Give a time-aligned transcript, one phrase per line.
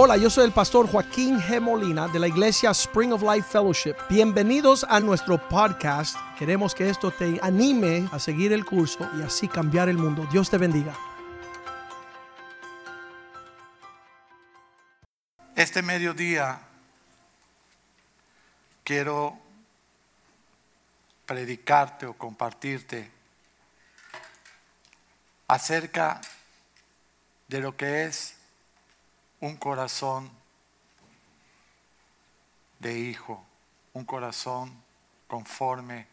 [0.00, 1.60] Hola, yo soy el pastor Joaquín G.
[1.60, 3.96] Molina de la iglesia Spring of Life Fellowship.
[4.08, 6.16] Bienvenidos a nuestro podcast.
[6.38, 10.24] Queremos que esto te anime a seguir el curso y así cambiar el mundo.
[10.30, 10.94] Dios te bendiga.
[15.56, 16.60] Este mediodía
[18.84, 19.36] quiero
[21.26, 23.10] predicarte o compartirte
[25.48, 26.20] acerca
[27.48, 28.37] de lo que es
[29.40, 30.30] un corazón
[32.78, 33.44] de hijo,
[33.92, 34.72] un corazón
[35.26, 36.06] conforme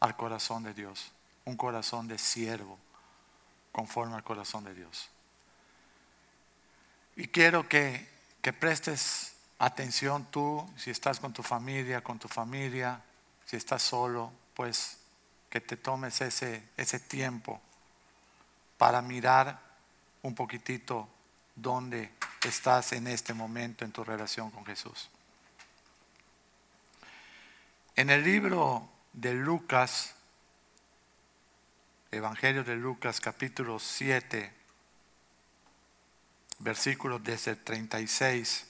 [0.00, 1.12] al corazón de Dios,
[1.44, 2.78] un corazón de siervo
[3.70, 5.10] conforme al corazón de Dios.
[7.16, 8.08] Y quiero que,
[8.40, 13.02] que prestes atención tú, si estás con tu familia, con tu familia,
[13.44, 14.98] si estás solo, pues
[15.48, 17.60] que te tomes ese, ese tiempo
[18.78, 19.60] para mirar
[20.22, 21.08] un poquitito
[21.54, 22.10] dónde
[22.44, 25.10] estás en este momento en tu relación con Jesús.
[27.94, 30.14] En el libro de Lucas,
[32.10, 34.52] Evangelio de Lucas capítulo 7,
[36.60, 38.66] versículos desde el 36,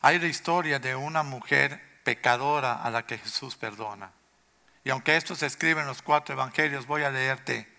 [0.00, 4.12] hay la historia de una mujer pecadora a la que Jesús perdona.
[4.84, 7.73] Y aunque esto se escribe en los cuatro evangelios, voy a leerte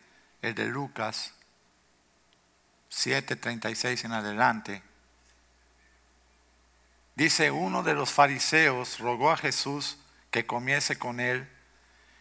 [0.45, 1.33] el de Lucas
[2.91, 4.83] 7:36 en adelante.
[7.15, 9.97] Dice, uno de los fariseos rogó a Jesús
[10.31, 11.49] que comiese con él,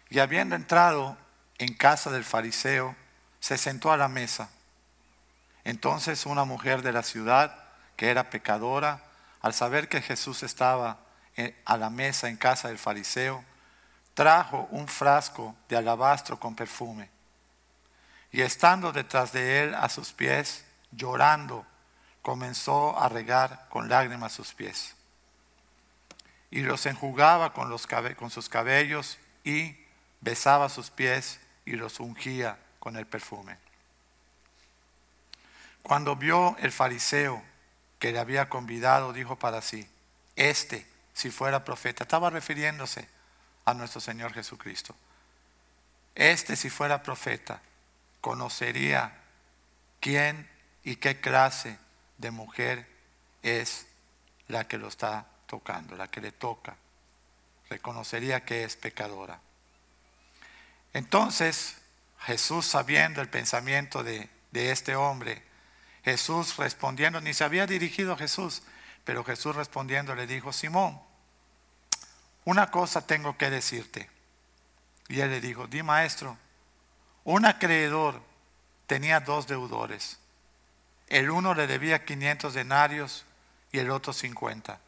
[0.08, 1.18] y habiendo entrado
[1.58, 2.96] en casa del fariseo,
[3.40, 4.48] se sentó a la mesa.
[5.64, 7.64] Entonces una mujer de la ciudad,
[7.96, 9.04] que era pecadora,
[9.40, 11.00] al saber que Jesús estaba
[11.64, 13.44] a la mesa en casa del fariseo,
[14.14, 17.13] trajo un frasco de alabastro con perfume.
[18.34, 21.64] Y estando detrás de él a sus pies, llorando,
[22.20, 24.96] comenzó a regar con lágrimas sus pies.
[26.50, 27.70] Y los enjugaba con,
[28.30, 29.76] sus cabellos y
[30.20, 33.56] besaba sus pies y los ungía con el perfume.
[35.84, 37.40] Cuando vio el fariseo
[38.00, 39.88] que le había convidado, dijo para sí,
[40.34, 43.08] este, si fuera profeta, estaba refiriéndose
[43.64, 44.92] a nuestro Señor Jesucristo.
[46.16, 47.62] Este, si fuera profeta,
[48.24, 49.12] conocería
[50.00, 50.48] quién
[50.82, 51.78] y qué clase
[52.16, 52.88] de mujer
[53.42, 53.86] es
[54.48, 56.74] la que lo está tocando, la que le toca.
[57.68, 59.40] Reconocería que es pecadora.
[60.94, 61.76] Entonces,
[62.20, 65.42] Jesús, sabiendo el pensamiento de, de este hombre,
[66.02, 68.62] Jesús respondiendo, ni se había dirigido a Jesús,
[69.04, 70.98] pero Jesús respondiendo le dijo, Simón,
[72.46, 74.08] una cosa tengo que decirte.
[75.08, 76.38] Y él le dijo, di maestro,
[77.24, 78.22] un acreedor
[78.86, 80.18] tenía dos deudores.
[81.08, 83.24] El uno le debía 500 denarios
[83.72, 84.78] y el otro 50.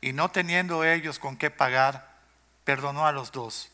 [0.00, 2.16] Y no teniendo ellos con qué pagar,
[2.64, 3.70] perdonó a los dos.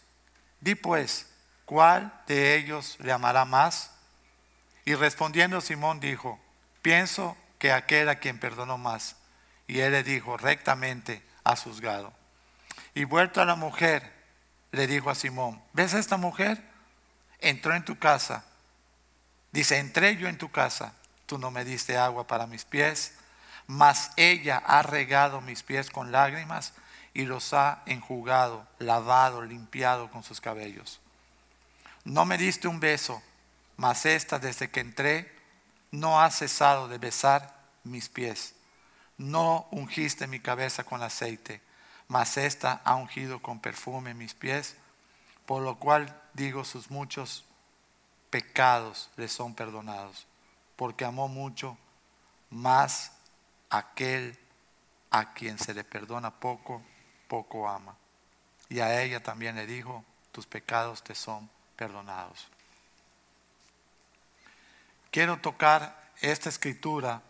[0.60, 1.30] Di pues,
[1.64, 3.90] ¿cuál de ellos le amará más?
[4.84, 6.38] Y respondiendo Simón dijo,
[6.82, 9.16] pienso que aquel a quien perdonó más.
[9.66, 12.12] Y él le dijo, rectamente has juzgado.
[12.94, 14.12] Y vuelto a la mujer,
[14.72, 16.62] le dijo a Simón, ¿ves a esta mujer?
[17.38, 18.44] Entró en tu casa.
[19.52, 20.94] Dice, entré yo en tu casa
[21.26, 23.14] tú no me diste agua para mis pies,
[23.66, 26.74] mas ella ha regado mis pies con lágrimas
[27.14, 31.00] y los ha enjugado, lavado, limpiado con sus cabellos.
[32.04, 33.22] No me diste un beso,
[33.76, 35.32] mas esta desde que entré
[35.90, 38.54] no ha cesado de besar mis pies.
[39.16, 41.62] No ungiste mi cabeza con aceite,
[42.08, 44.76] mas esta ha ungido con perfume mis pies,
[45.46, 47.44] por lo cual digo sus muchos
[48.30, 50.26] pecados le son perdonados
[50.76, 51.76] porque amó mucho,
[52.50, 53.12] más
[53.70, 54.38] aquel
[55.10, 56.82] a quien se le perdona poco,
[57.28, 57.96] poco ama.
[58.68, 62.48] Y a ella también le dijo, tus pecados te son perdonados.
[65.10, 67.22] Quiero tocar esta escritura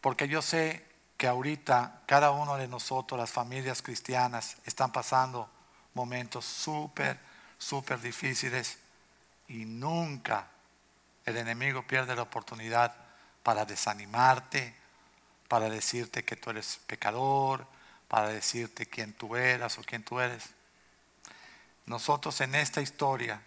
[0.00, 0.86] porque yo sé
[1.16, 5.48] que ahorita cada uno de nosotros, las familias cristianas, están pasando
[5.94, 7.18] momentos súper,
[7.58, 8.78] súper difíciles
[9.48, 10.48] y nunca
[11.24, 12.94] el enemigo pierde la oportunidad
[13.42, 14.74] para desanimarte,
[15.48, 17.66] para decirte que tú eres pecador,
[18.08, 20.50] para decirte quién tú eras o quién tú eres.
[21.86, 23.42] Nosotros en esta historia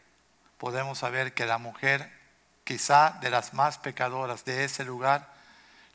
[0.58, 2.12] podemos saber que la mujer,
[2.64, 5.34] quizá de las más pecadoras de ese lugar,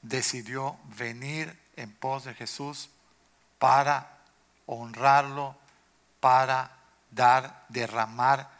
[0.02, 2.90] decidió venir en pos de Jesús
[3.58, 4.18] para
[4.66, 5.56] honrarlo,
[6.20, 6.81] para
[7.12, 8.50] dar, derramar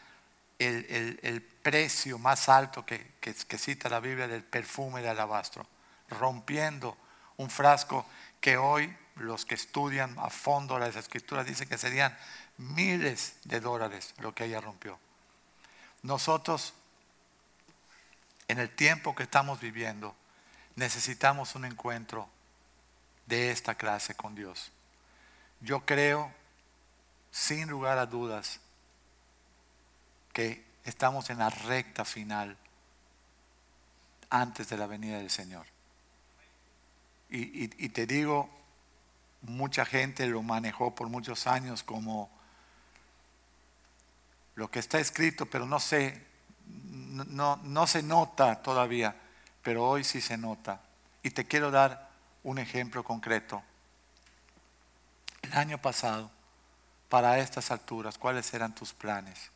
[0.59, 5.09] el, el- el precio más alto que, que- que cita la Biblia del perfume de
[5.09, 5.67] alabastro,
[6.09, 6.97] rompiendo
[7.37, 8.07] un frasco
[8.41, 12.17] que hoy los que estudian a fondo las escrituras dicen que serían
[12.59, 14.99] miles de dólares lo que ella rompió.
[16.03, 16.75] Nosotros,
[18.49, 20.15] en el tiempo que estamos viviendo,
[20.77, 22.29] necesitamos un encuentro
[23.27, 24.73] de esta clase con Dios.
[25.61, 26.33] Yo creo,
[27.33, 28.61] sin lugar a dudas,
[30.33, 32.57] que estamos en la recta final
[34.31, 35.67] antes de la venida del Señor.
[37.31, 38.51] Y, te digo,
[39.41, 42.31] mucha gente lo manejó por muchos años como
[44.55, 45.79] lo que está escrito, pero no
[46.67, 49.17] no, no, no se nota todavía,
[49.63, 50.83] pero hoy sí se nota.
[51.23, 52.11] Y te quiero dar
[52.43, 53.63] un ejemplo concreto.
[55.41, 56.31] El año pasado,
[57.13, 59.51] para estas alturas, ¿cuáles eran tus planes?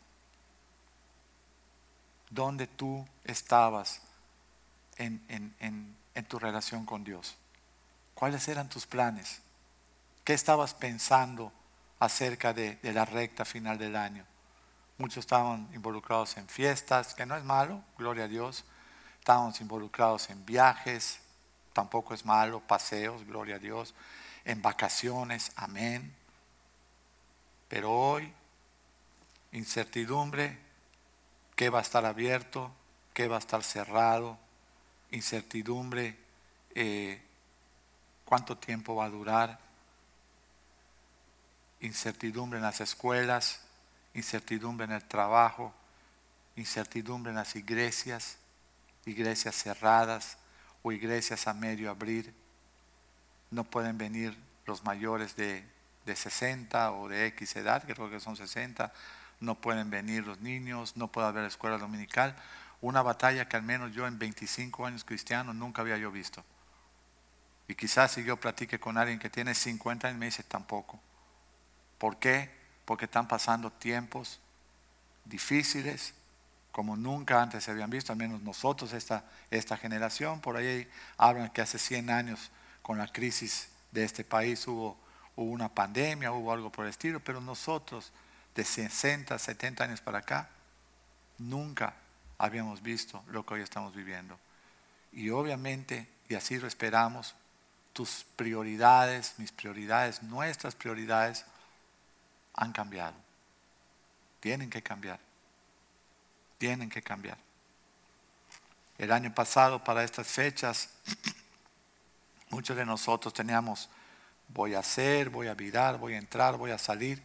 [2.29, 4.03] ¿Dónde tú estabas
[4.99, 7.35] en, en- en- en tu relación con Dios?
[8.15, 9.41] ¿Cuáles eran tus planes?
[10.23, 11.51] ¿Qué estabas pensando
[11.99, 14.27] acerca de, de la recta final del año?
[14.99, 18.67] Muchos estaban involucrados en fiestas, que no es malo, gloria a Dios.
[19.19, 21.21] Estábamos involucrados en viajes,
[21.73, 23.95] tampoco es malo, paseos, gloria a Dios.
[24.45, 26.15] En vacaciones, amén.
[27.69, 28.33] Pero hoy,
[29.53, 30.59] incertidumbre,
[31.57, 32.71] qué va a estar abierto,
[33.13, 34.39] qué va a estar cerrado,
[35.11, 36.17] incertidumbre,
[36.75, 37.21] eh,
[38.25, 39.59] cuánto tiempo va a durar,
[41.81, 43.61] incertidumbre en las escuelas,
[44.15, 45.75] incertidumbre en el trabajo,
[46.57, 48.39] incertidumbre en las iglesias,
[49.05, 50.39] iglesias cerradas
[50.83, 52.33] o iglesias a medio abrir.
[53.51, 54.37] No pueden venir
[54.67, 55.65] los mayores de,
[56.07, 58.93] de 60 o de X edad, que creo que son 60,
[59.41, 62.35] no pueden venir los niños, no puede haber escuela dominical.
[62.81, 66.45] Una batalla que al menos yo en 25 años cristiano nunca había yo visto.
[67.69, 71.01] Y quizás si yo platique con alguien que tiene 50 años me dice tampoco.
[71.99, 72.51] ¿Por qué?
[72.85, 74.41] Porque están pasando tiempos
[75.25, 76.15] difíciles
[76.77, 80.43] como nunca antes se habían visto, al menos nosotros, esta, esta generación.
[80.43, 80.87] Por ahí
[81.17, 82.51] hablan que hace 100 años
[82.83, 84.99] con la crisis de este país hubo,
[85.37, 88.13] hubo una pandemia, hubo algo por el estilo, pero nosotros
[88.55, 90.49] de 60, 70 años para acá,
[91.39, 91.95] nunca
[92.39, 94.39] habíamos visto lo que hoy estamos viviendo.
[95.13, 97.35] Y obviamente, y así lo esperamos,
[97.93, 101.45] tus prioridades, mis prioridades, nuestras prioridades
[102.55, 103.15] han cambiado.
[104.41, 105.19] Tienen que cambiar.
[106.59, 107.39] Tienen que cambiar.
[108.99, 110.91] El año pasado, para estas fechas,
[112.51, 113.89] muchos de nosotros teníamos,
[114.49, 117.23] voy a hacer, voy a virar, voy a entrar, voy a salir.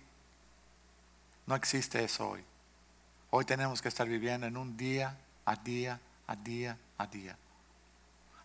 [1.45, 2.43] No existe eso hoy.
[3.29, 7.37] Hoy tenemos que estar viviendo en un día a día, a día, a día.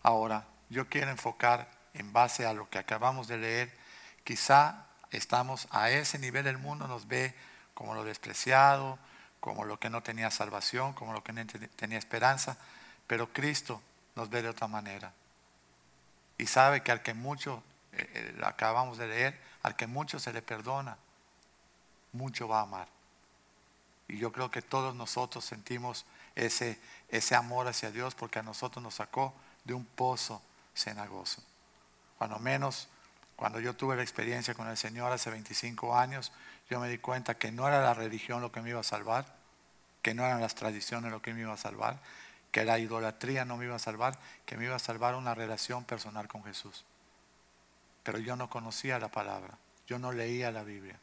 [0.01, 3.77] Ahora, yo quiero enfocar en base a lo que acabamos de leer.
[4.23, 7.33] Quizá estamos a ese nivel, el mundo nos ve
[7.73, 8.99] como lo despreciado,
[9.39, 11.45] como lo que no tenía salvación, como lo que no
[11.75, 12.57] tenía esperanza,
[13.05, 13.81] pero Cristo
[14.15, 15.13] nos ve de otra manera.
[16.37, 17.63] Y sabe que al que mucho,
[17.97, 20.97] eh, acabamos de leer, al que mucho se le perdona,
[22.13, 22.87] mucho va a amar.
[24.07, 26.05] Y yo creo que todos nosotros sentimos
[26.35, 26.79] ese,
[27.09, 29.33] ese amor hacia Dios porque a nosotros nos sacó
[29.65, 30.41] de un pozo
[30.75, 31.43] cenagoso.
[32.17, 32.87] Cuando menos,
[33.35, 36.31] cuando yo tuve la experiencia con el Señor hace 25 años,
[36.69, 39.35] yo me di cuenta que no era la religión lo que me iba a salvar,
[40.01, 41.99] que no eran las tradiciones lo que me iba a salvar,
[42.51, 45.83] que la idolatría no me iba a salvar, que me iba a salvar una relación
[45.83, 46.85] personal con Jesús.
[48.07, 50.97] Pero yo no conocía la palabra, yo no leía la Biblia.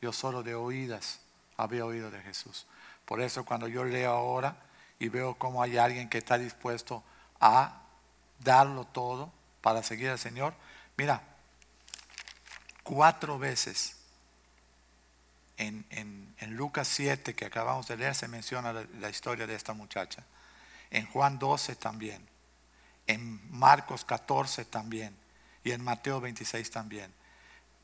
[0.00, 1.18] Yo solo de oídas
[1.56, 2.68] había oído de Jesús.
[3.04, 4.58] Por eso cuando yo leo ahora
[5.00, 7.02] y veo cómo hay alguien que está dispuesto
[7.40, 7.82] a
[8.38, 10.54] darlo todo para seguir al Señor,
[10.96, 11.20] mira,
[12.84, 13.96] cuatro veces
[15.56, 19.56] en, en, en, Lucas 7 que acabamos de leer se menciona la, la, historia de
[19.56, 20.22] esta muchacha.
[20.92, 22.24] En Juan 12 también.
[23.08, 25.20] En Marcos 14 también.
[25.64, 27.12] Y en Mateo 26 también.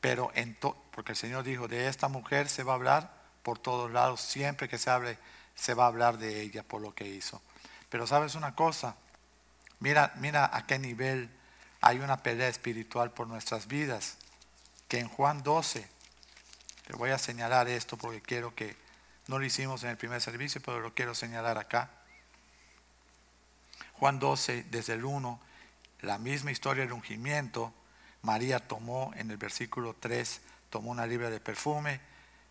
[0.01, 3.91] Pero en porque el Señor dijo, de esta mujer se va a hablar por todos
[3.91, 4.21] lados.
[4.21, 5.17] Siempre que se hable,
[5.55, 7.41] se va a hablar de ella por lo que hizo.
[7.89, 8.95] Pero sabes una cosa,
[9.79, 11.29] mira, mira a qué nivel
[11.81, 14.17] hay una pelea espiritual por nuestras vidas.
[14.87, 15.87] Que en Juan 12,
[16.87, 18.75] te voy a señalar esto porque quiero que,
[19.27, 21.91] no lo hicimos en el primer servicio, pero lo quiero señalar acá.
[23.93, 25.39] Juan 12, desde el 1,
[26.01, 27.73] la misma historia del ungimiento.
[28.21, 32.01] María tomó en el versículo 3, tomó una libra de perfume,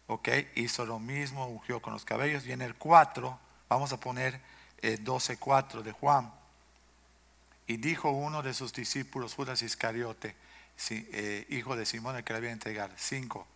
[0.06, 0.28] ¿ok?
[0.54, 2.46] Hizo lo mismo, ungió con los cabellos.
[2.46, 3.38] Y en el 4,
[3.68, 4.40] vamos a poner
[4.82, 6.32] eh, 12.4 de Juan.
[7.66, 10.34] Y dijo uno de sus discípulos, Judas Iscariote,
[10.90, 12.94] eh, hijo de Simón, el que le había entregado.
[12.96, 13.46] 5.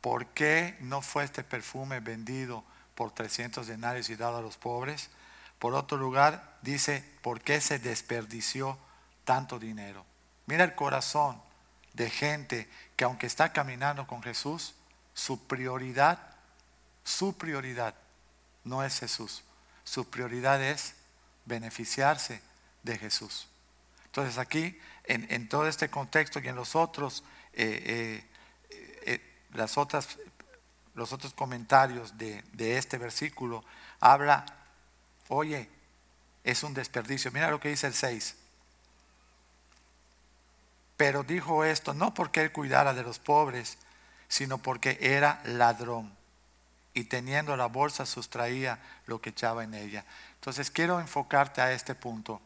[0.00, 2.64] ¿Por qué no fue este perfume vendido
[2.94, 5.10] por 300 denarios y dado a los pobres?
[5.58, 8.78] Por otro lugar, dice, ¿por qué se desperdició
[9.24, 10.04] tanto dinero?
[10.46, 11.40] Mira el corazón
[11.94, 14.74] de gente que aunque está caminando con Jesús,
[15.14, 16.18] su prioridad,
[17.04, 17.94] su prioridad
[18.64, 19.42] no es Jesús.
[19.82, 20.94] Su prioridad es
[21.44, 22.40] beneficiarse
[22.82, 23.48] de Jesús.
[24.04, 28.24] Entonces aquí, en, todo este contexto y en los otros, eh,
[28.70, 29.20] eh, eh,
[30.94, 33.64] los otros comentarios de, de este versículo,
[34.00, 34.44] habla,
[35.28, 35.68] oye,
[36.44, 37.30] es un desperdicio.
[37.32, 38.36] Mira lo que dice el 6.
[40.96, 43.78] Pero dijo esto no porque él cuidara de los pobres,
[44.28, 46.18] sino porque era ladrón
[46.94, 50.04] y teniendo la bolsa sustraía lo que echaba en ella.
[50.34, 52.40] Entonces quiero enfocarte a este punto.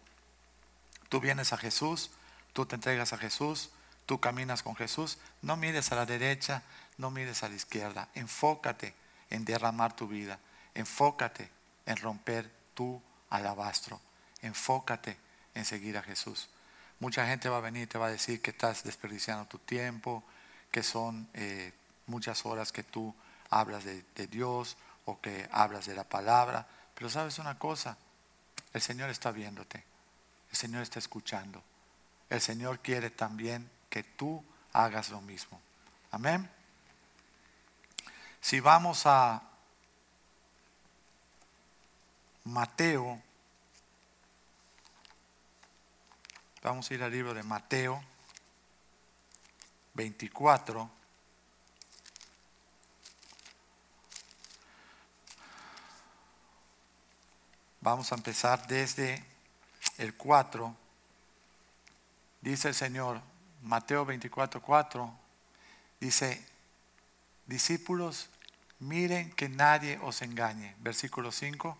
[1.09, 2.11] Tú vienes a Jesús,
[2.53, 3.71] tú te entregas a Jesús,
[4.05, 6.63] tú caminas con Jesús, no mires a la derecha,
[6.99, 8.95] no mires a la izquierda, enfócate
[9.31, 10.39] en derramar tu vida,
[10.75, 11.51] enfócate
[11.87, 14.01] en romper tu alabastro,
[14.43, 15.17] enfócate
[15.55, 16.49] en seguir a Jesús.
[17.01, 20.23] Mucha gente va a venir y te va a decir que estás desperdiciando tu tiempo,
[20.71, 21.73] que son eh,
[22.07, 23.15] muchas horas que tú
[23.51, 26.67] hablas de, de Dios o que hablas de la palabra.
[26.95, 27.97] Pero sabes una cosa,
[28.73, 29.85] el Señor está viéndote,
[30.51, 31.63] el Señor está escuchando.
[32.33, 35.61] El Señor quiere también que tú hagas lo mismo.
[36.13, 36.49] Amén.
[38.41, 39.43] Si vamos a
[42.45, 43.23] Mateo
[46.63, 48.01] Vamos a ir al libro de Mateo
[49.95, 50.89] 24.
[57.81, 59.25] Vamos a empezar desde
[59.99, 60.77] el 4.
[62.41, 63.21] Dice el Señor,
[63.63, 65.13] Mateo 24, 4,
[65.99, 66.47] dice,
[67.47, 68.31] discípulos,
[68.79, 70.77] miren que nadie os engañe.
[70.79, 71.77] Versículo 5,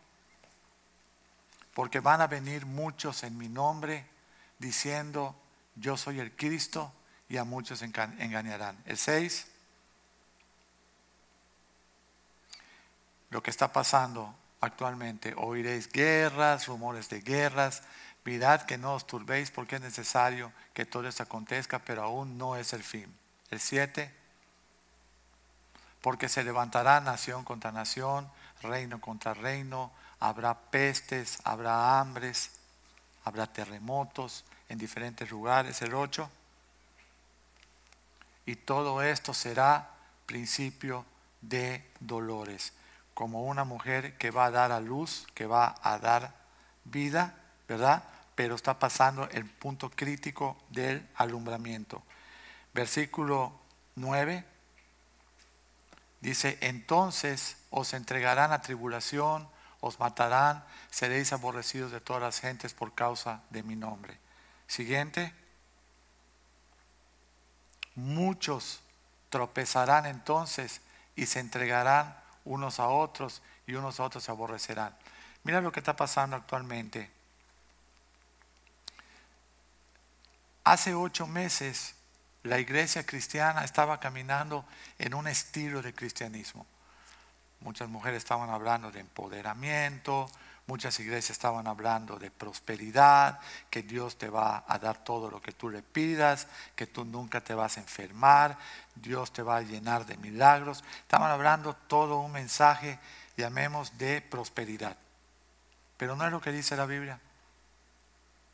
[1.75, 4.07] porque van a venir muchos en mi nombre
[4.59, 5.35] diciendo,
[5.77, 6.93] yo soy el Cristo,
[7.33, 8.77] y a muchos engañarán.
[8.85, 9.47] El 6,
[13.31, 17.85] lo que está pasando actualmente, oiréis guerras, rumores de guerras,
[18.27, 22.55] mirad que no os turbéis porque es necesario que todo esto acontezca, pero aún no
[22.55, 23.11] es el fin.
[23.49, 24.15] El 7,
[26.03, 29.91] porque se levantará nación contra nación, reino contra reino,
[30.23, 32.53] habrá pestes, habrá hambres,
[33.25, 36.31] habrá terremotos, en diferentes lugares, el 8.
[38.47, 39.91] Y todo esto será
[40.27, 41.05] principio
[41.41, 42.73] de dolores,
[43.15, 46.33] como una mujer que va a dar a luz, que va a dar
[46.85, 47.35] vida,
[47.67, 48.05] ¿verdad?
[48.37, 52.01] Pero está pasando el punto crítico del alumbramiento.
[52.73, 53.59] Versículo
[53.97, 54.45] 9
[56.21, 59.49] dice, entonces os entregarán a tribulación,
[59.83, 64.17] os matarán, seréis aborrecidos de todas las gentes por causa de mi nombre.
[64.69, 65.35] Siguiente.
[67.97, 68.81] Muchos
[69.29, 70.81] tropezarán entonces
[71.17, 74.97] y se entregarán unos a otros y unos a otros se aborrecerán.
[75.43, 77.11] Mira lo que está pasando actualmente.
[80.63, 81.97] Hace ocho meses
[82.45, 84.65] la iglesia cristiana estaba caminando
[84.99, 86.67] en un estilo de cristianismo.
[87.63, 90.29] Muchas mujeres estaban hablando de empoderamiento,
[90.67, 95.53] Muchas iglesias estaban hablando de prosperidad, que Dios te va a dar todo lo que
[95.53, 98.57] tú le pidas, que tú nunca te vas a enfermar,
[98.95, 100.85] Dios te va a llenar de milagros.
[101.01, 103.01] Estaban hablando todo un mensaje,
[103.37, 104.97] llamemos, de prosperidad.
[105.97, 107.19] Pero no es lo que dice la Biblia.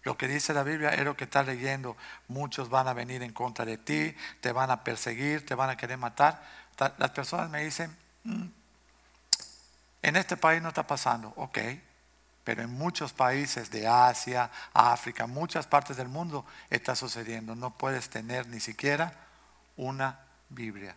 [0.02, 1.94] Lo que dice la Biblia es lo que está leyendo.
[2.28, 5.76] Muchos van a venir en contra de ti, te van a perseguir, te van a
[5.76, 6.42] querer matar.
[6.96, 8.46] Las personas me dicen, mm,
[10.02, 11.32] en este país no está pasando.
[11.36, 11.58] Ok,
[12.44, 17.54] pero en muchos países de Asia, África, muchas partes del mundo está sucediendo.
[17.54, 19.12] No puedes tener ni siquiera
[19.76, 20.96] una Biblia,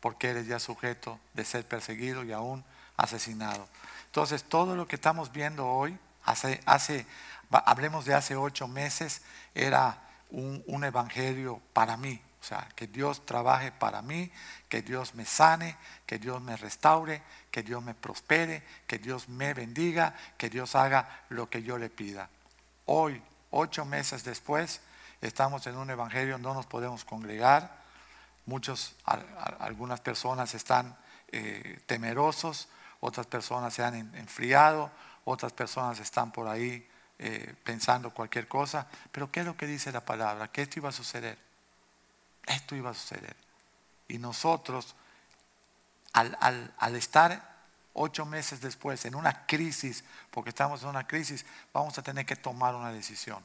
[0.00, 2.64] porque eres ya sujeto de ser perseguido y aún
[2.96, 3.66] asesinado.
[4.06, 7.06] Entonces, todo lo que estamos viendo hoy, hace,
[7.50, 9.22] hablemos de hace ocho meses,
[9.54, 14.30] era un evangelio para mí, o sea, que Dios trabaje para mí,
[14.68, 15.76] que Dios me sane,
[16.06, 21.24] que Dios me restaure, que Dios me prospere, que Dios me bendiga, que Dios haga
[21.28, 22.30] lo que yo le pida.
[22.84, 24.80] Hoy, ocho meses después,
[25.20, 27.84] estamos en un evangelio, no nos podemos congregar,
[28.44, 28.94] Muchos,
[29.58, 30.96] algunas personas están
[31.32, 32.68] eh, temerosos,
[33.00, 34.88] otras personas se han enfriado,
[35.24, 36.88] otras personas están por ahí
[37.18, 38.86] eh, pensando cualquier cosa.
[39.10, 40.52] Pero ¿qué es lo que dice la palabra?
[40.52, 41.45] Que esto iba a suceder.
[42.46, 43.36] Esto iba a suceder.
[44.08, 44.94] Y nosotros,
[46.12, 47.56] al, estar
[47.92, 52.36] ocho meses después en una crisis, porque estamos en una crisis, vamos a tener que
[52.36, 53.44] tomar una decisión.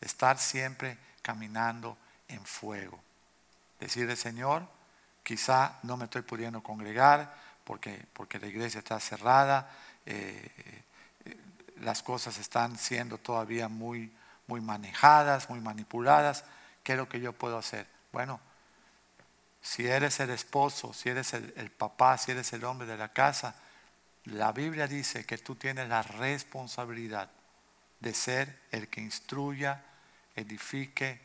[0.00, 1.96] Estar siempre caminando
[2.28, 3.00] en fuego.
[3.80, 4.68] Decirle, Señor,
[5.22, 9.70] quizá no me estoy pudiendo congregar porque, porque la iglesia está cerrada,
[10.06, 10.82] eh,
[11.24, 11.36] eh,
[11.80, 14.12] las cosas están siendo todavía muy,
[14.46, 16.44] muy manejadas, muy manipuladas.
[16.82, 17.86] ¿Qué es lo que yo puedo hacer?
[18.12, 18.40] Bueno,
[19.60, 23.54] si eres el esposo, si eres el, papá, si eres el hombre de la casa,
[24.24, 27.30] la Biblia dice que tú tienes la responsabilidad
[28.00, 29.84] de ser el que instruya,
[30.36, 31.20] edifique,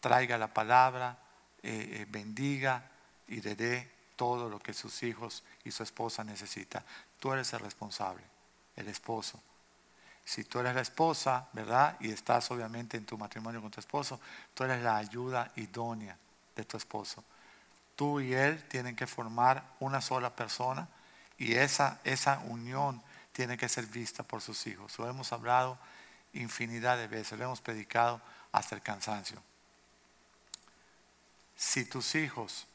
[0.00, 1.18] traiga la palabra,
[1.62, 2.90] eh, eh, bendiga
[3.28, 6.84] y le dé todo lo que sus hijos y su esposa necesitan.
[7.20, 8.22] Tú eres el responsable,
[8.76, 9.40] el esposo.
[10.24, 11.96] Si tú eres la esposa, ¿verdad?
[12.00, 14.20] Y estás obviamente en tu matrimonio con tu esposo,
[14.54, 16.16] tú eres la ayuda idónea
[16.56, 17.24] de tu esposo.
[17.96, 20.88] Tú y él tienen que formar una sola persona
[21.38, 24.98] y esa, esa unión tiene que ser vista por sus hijos.
[24.98, 25.78] Lo hemos hablado
[26.32, 28.20] infinidad de veces, lo hemos predicado
[28.52, 29.42] hasta el cansancio.
[31.56, 32.66] Si tus hijos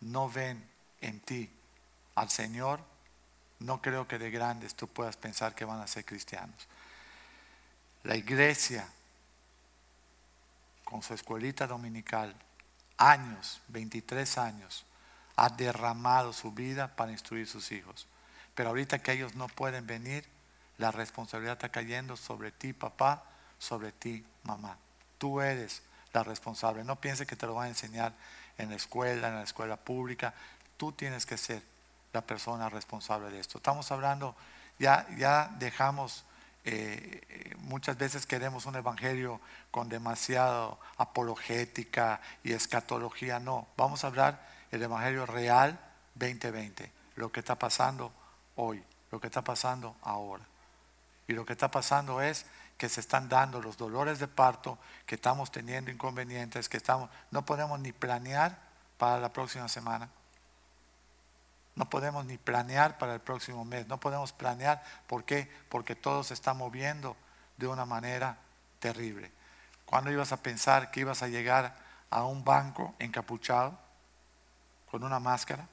[0.00, 0.68] no ven
[1.00, 1.50] en ti
[2.14, 2.80] al Señor,
[3.60, 6.68] no creo que de grandes tú puedas pensar que van a ser cristianos.
[8.04, 8.86] La iglesia,
[10.84, 12.34] con su escuelita dominical,
[13.00, 14.84] años, 23 años,
[15.34, 18.06] ha derramado su vida para instruir sus hijos.
[18.54, 20.24] Pero ahorita que ellos no pueden venir,
[20.78, 23.24] la responsabilidad está cayendo sobre ti, papá,
[23.58, 24.76] sobre ti, mamá.
[25.18, 26.84] Tú eres la responsable.
[26.84, 28.12] No piense que te lo van a enseñar
[28.58, 30.34] en la escuela, en la escuela pública.
[30.76, 31.62] Tú tienes que ser
[32.12, 33.58] la persona responsable de esto.
[33.58, 34.36] Estamos hablando,
[34.78, 36.24] ya, ya dejamos,
[36.64, 43.40] eh, eh, muchas veces queremos un evangelio con demasiado apologética y escatología.
[43.40, 45.80] No, vamos a hablar el evangelio real
[46.14, 48.12] 2020, lo que está pasando
[48.56, 50.44] hoy, lo que está pasando ahora.
[51.26, 52.44] Y lo que está pasando es
[52.76, 57.44] que se están dando los dolores de parto, que estamos teniendo inconvenientes, que estamos, no
[57.44, 58.58] podemos ni planear
[58.98, 60.08] para la próxima semana.
[61.74, 63.86] No podemos ni planear para el próximo mes.
[63.86, 64.82] No podemos planear.
[65.06, 65.50] ¿Por qué?
[65.68, 67.16] Porque todo se está moviendo
[67.56, 68.38] de una manera
[68.78, 69.30] terrible.
[69.86, 71.76] ¿Cuándo ibas a pensar que ibas a llegar
[72.10, 73.78] a un banco encapuchado
[74.90, 75.66] con una máscara?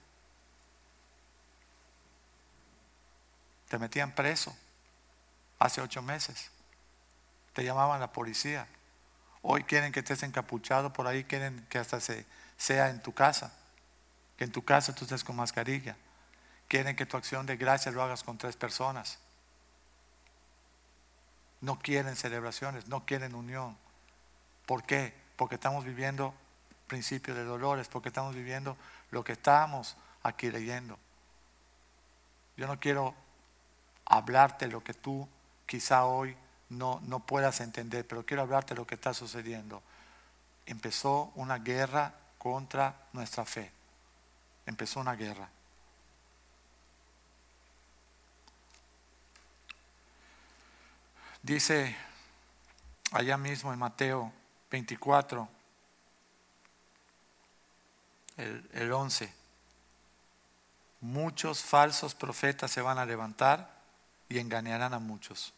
[3.68, 4.56] Te metían preso
[5.60, 6.52] hace ocho meses
[7.58, 8.68] te llamaban la policía.
[9.42, 12.24] Hoy quieren que estés encapuchado por ahí, quieren que hasta se,
[12.56, 13.52] sea en tu casa,
[14.38, 15.97] que en tu casa tú estés con mascarilla.
[16.67, 19.19] Quieren que tu acción de gracia lo hagas con tres personas.
[21.60, 23.78] No quieren celebraciones, no quieren unión.
[24.65, 25.13] ¿Por qué?
[25.36, 26.34] Porque estamos viviendo
[26.88, 28.78] principios de dolores, porque estamos viviendo
[29.12, 31.00] lo que estamos aquí leyendo.
[32.58, 33.15] Yo no quiero
[34.06, 35.28] hablarte lo que tú
[35.65, 36.36] quizá hoy
[36.69, 39.82] no, no puedas entender, pero quiero hablarte lo que está sucediendo.
[40.65, 43.77] Empezó una guerra contra nuestra fe.
[44.67, 45.49] Empezó una guerra.
[51.41, 51.95] Dice
[53.12, 54.34] allá mismo en Mateo
[54.69, 55.47] 24,
[58.36, 59.34] el, el 11,
[60.99, 63.82] muchos falsos profetas se van a levantar
[64.27, 65.53] y engañarán a muchos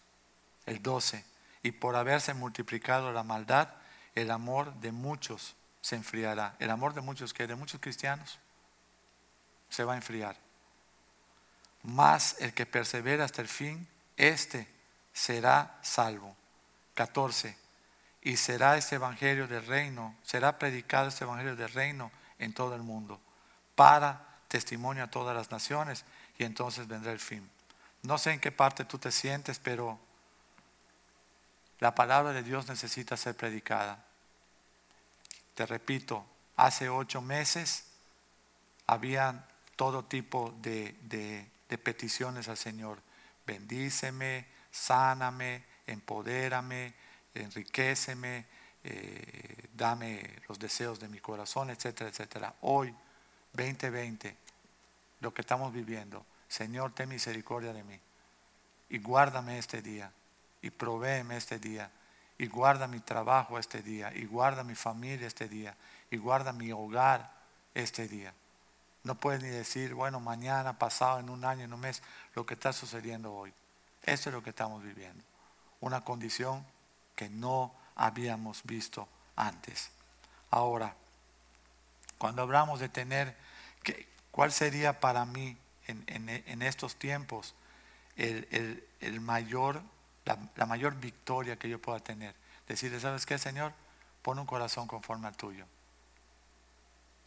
[0.67, 1.25] el 12,
[1.63, 3.69] y por haberse multiplicado la maldad,
[4.13, 6.55] el amor de muchos se enfriará.
[6.59, 8.37] El amor de muchos que de muchos cristianos
[9.69, 10.35] se va a enfriar.
[11.83, 14.67] Más el que persevera hasta el fin, este
[15.13, 16.35] será salvo.
[16.95, 17.55] 14.
[18.21, 22.81] Y será este evangelio del reino, será predicado este evangelio del reino en todo el
[22.81, 23.21] mundo,
[23.75, 26.03] para testimonio a todas las naciones,
[26.37, 27.49] y entonces vendrá el fin.
[28.01, 29.97] No sé en qué parte tú te sientes, pero
[31.79, 34.03] la palabra de Dios necesita ser predicada.
[35.55, 36.25] Te repito,
[36.57, 37.85] hace ocho meses
[38.87, 39.47] había
[39.79, 41.47] todo tipo de,
[41.81, 42.99] peticiones al Señor.
[43.47, 46.93] Bendíceme, sáname, empodérame,
[47.33, 48.45] enriqueceme,
[48.83, 52.55] eh, dame los deseos de mi corazón, etcétera, etcétera.
[52.59, 52.93] Hoy,
[53.53, 54.35] 2020,
[55.21, 57.97] lo que estamos viviendo, Señor, ten misericordia de mí
[58.89, 60.11] y guárdame este día
[60.61, 61.89] y provéeme este día
[62.37, 65.73] y guarda mi trabajo este día y guarda mi familia este día
[66.11, 67.31] y guarda mi hogar
[67.73, 68.33] este día.
[69.03, 72.01] No puedes ni decir, bueno, mañana, pasado, en un año, en un mes,
[72.35, 73.53] lo que está sucediendo hoy.
[74.03, 75.23] Esto es lo que estamos viviendo.
[75.79, 76.65] Una condición
[77.15, 79.91] que no habíamos visto antes.
[80.51, 80.95] Ahora,
[82.17, 83.35] cuando hablamos de tener,
[84.31, 85.57] ¿cuál sería para mí
[85.87, 87.55] en, estos tiempos
[88.17, 89.81] el, mayor,
[90.25, 92.35] la, la, mayor victoria que yo pueda tener?
[92.67, 93.73] Decirle, ¿sabes qué, Señor?
[94.21, 95.65] Pon un corazón conforme al tuyo.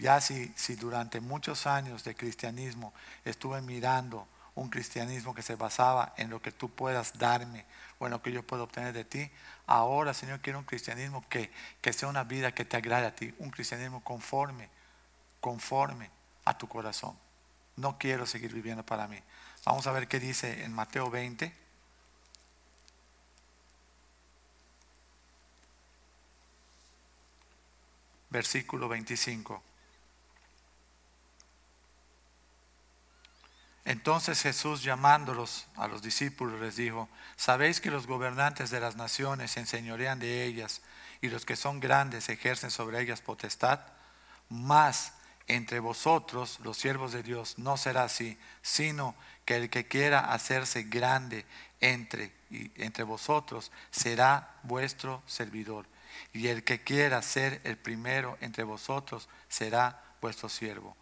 [0.02, 2.92] Ya si, si durante muchos años de cristianismo
[3.24, 7.64] estuve mirando un cristianismo que se basaba en lo que tú puedas darme
[8.00, 9.30] o en lo que yo puedo obtener de ti,
[9.64, 13.32] ahora Señor quiero un cristianismo que, que sea una vida que te agrade a ti,
[13.38, 14.68] un cristianismo conforme,
[15.40, 16.10] conforme
[16.46, 17.16] a tu corazón.
[17.76, 19.20] No quiero seguir viviendo para mí.
[19.64, 21.54] Vamos a ver qué dice en Mateo 20.
[28.30, 29.62] Versículo 25.
[33.92, 39.50] Entonces Jesús llamándolos a los discípulos les dijo, sabéis que los gobernantes de las naciones
[39.50, 40.80] se enseñorean de ellas
[41.20, 43.80] y los que son grandes ejercen sobre ellas potestad,
[44.48, 45.12] mas
[45.46, 50.84] entre vosotros, los siervos de Dios, no será así, sino que el que quiera hacerse
[50.84, 51.44] grande
[51.82, 52.32] entre,
[52.76, 55.84] entre vosotros será vuestro servidor.
[56.32, 60.96] Y el que quiera ser el primero entre vosotros será vuestro siervo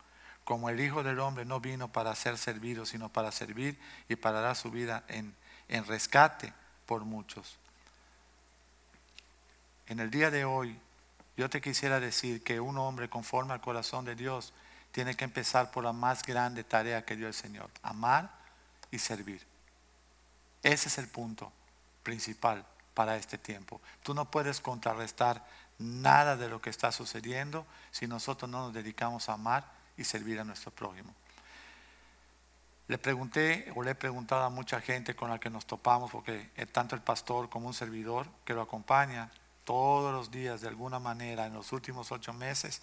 [0.50, 4.40] como el Hijo del Hombre no vino para ser servido, sino para servir y para
[4.40, 5.32] dar su vida en,
[5.68, 6.52] en rescate
[6.86, 7.56] por muchos.
[9.86, 10.76] En el día de hoy,
[11.36, 14.52] yo te quisiera decir que un hombre conforme al corazón de Dios
[14.90, 18.32] tiene que empezar por la más grande tarea que dio el Señor, amar
[18.90, 19.46] y servir.
[20.64, 21.52] Ese es el punto
[22.02, 23.80] principal para este tiempo.
[24.02, 25.46] Tú no puedes contrarrestar
[25.78, 30.40] nada de lo que está sucediendo si nosotros no nos dedicamos a amar y servir
[30.40, 31.14] a nuestro prójimo.
[32.88, 36.50] Le pregunté o le he preguntado a mucha gente con la que nos topamos, porque
[36.72, 39.30] tanto el pastor como un servidor que lo acompaña
[39.64, 42.82] todos los días de alguna manera en los últimos ocho meses,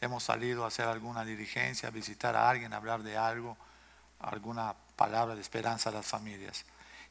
[0.00, 3.56] hemos salido a hacer alguna dirigencia, a visitar a alguien, a hablar de algo,
[4.18, 6.64] alguna palabra de esperanza a las familias.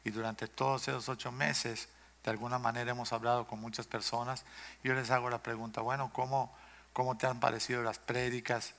[0.04, 1.88] Y durante todos esos ocho meses,
[2.24, 4.44] de alguna manera hemos hablado con muchas personas.
[4.84, 6.54] Y yo les hago la pregunta, bueno, ¿cómo,
[6.92, 8.74] cómo te han parecido las prédicas?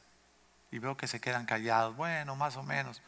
[0.77, 3.01] Y veo que se quedan callados, bueno, más o menos.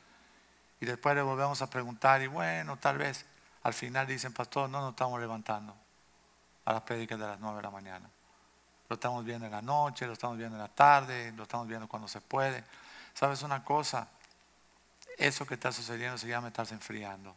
[0.81, 3.27] Y después le volvemos a preguntar y bueno, tal vez
[3.63, 5.77] al final dicen, pastor, no nos estamos levantando
[6.65, 8.11] a las prédicas de las 9 de la mañana.
[8.89, 11.87] Lo estamos viendo en la noche, lo estamos viendo en la tarde, lo estamos viendo
[11.87, 12.65] cuando se puede.
[13.13, 14.09] ¿Sabes una cosa?
[15.19, 17.37] Eso que está sucediendo se llama estarse enfriando.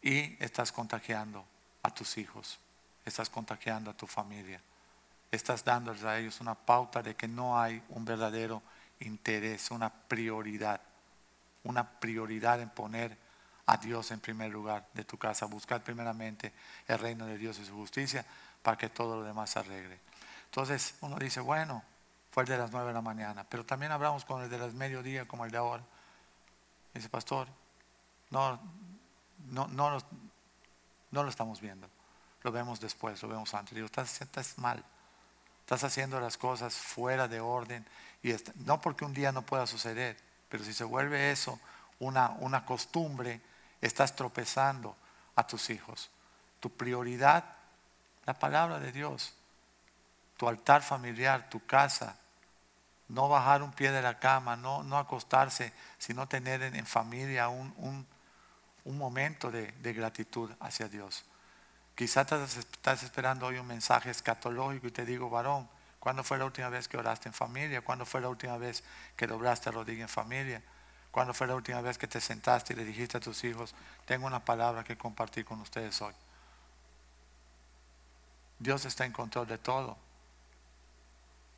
[0.00, 1.44] Y estás contagiando
[1.82, 2.58] a tus hijos,
[3.04, 4.62] estás contagiando a tu familia,
[5.30, 8.62] estás dándoles a ellos una pauta de que no hay un verdadero
[9.04, 10.80] interés, una prioridad,
[11.64, 13.16] una prioridad en poner
[13.66, 16.52] a Dios en primer lugar de tu casa, buscar primeramente
[16.86, 18.24] el reino de Dios y su justicia
[18.62, 20.00] para que todo lo demás se arregle.
[20.46, 21.82] Entonces uno dice, bueno,
[22.30, 24.74] fue el de las nueve de la mañana, pero también hablamos con el de las
[24.74, 25.84] mediodía como el de ahora.
[26.92, 27.48] Dice, pastor,
[28.30, 28.60] no,
[29.50, 29.98] no, no,
[31.10, 31.88] no lo estamos viendo,
[32.42, 33.74] lo vemos después, lo vemos antes.
[33.74, 34.84] Digo, estás, estás mal,
[35.60, 37.86] estás haciendo las cosas fuera de orden
[38.24, 38.34] y
[38.64, 40.16] no porque un día no pueda suceder,
[40.48, 41.60] pero si se vuelve eso
[41.98, 43.42] una, una costumbre,
[43.82, 44.96] estás tropezando
[45.36, 46.10] a tus hijos.
[46.58, 47.44] Tu prioridad,
[48.24, 49.34] la palabra de Dios,
[50.38, 52.16] tu altar familiar, tu casa,
[53.08, 58.06] no bajar un pie de la cama, no, no acostarse, sino tener en, familia un,
[58.84, 61.26] momento de, de, gratitud hacia Dios.
[61.94, 65.68] Quizás estás esperando hoy un mensaje escatológico y te digo, varón,
[66.04, 67.80] ¿Cuándo fue la última vez que oraste en familia?
[67.80, 68.84] ¿Cuándo fue la última vez
[69.16, 70.62] que doblaste rodilla en familia?
[71.10, 74.26] ¿Cuándo fue la última vez que te sentaste y le dijiste a tus hijos, tengo
[74.26, 76.12] una palabra que compartir con ustedes hoy?
[78.58, 79.96] Dios está en control de todo.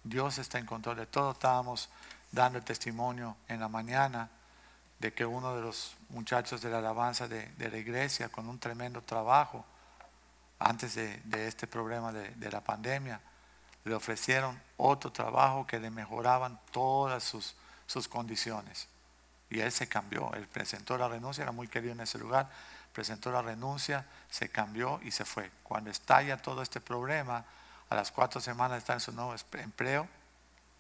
[0.05, 1.33] Dios está en control de todo.
[1.33, 1.89] Estábamos
[2.31, 4.31] dando el testimonio en la mañana
[5.01, 9.03] de que uno de los muchachos de la alabanza de, la iglesia, con un tremendo
[9.03, 9.65] trabajo,
[10.61, 13.21] antes de, este problema de la pandemia,
[13.87, 17.55] le ofrecieron otro trabajo que le mejoraban todas sus,
[17.87, 18.89] sus condiciones.
[19.49, 22.51] Y él se cambió, él presentó la renuncia, era muy querido en ese lugar,
[22.93, 25.53] presentó la renuncia, se cambió y se fue.
[25.63, 27.45] Cuando estalla todo este problema,
[27.89, 30.09] a las cuatro semanas está en su nuevo empleo,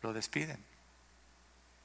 [0.03, 0.62] lo despiden.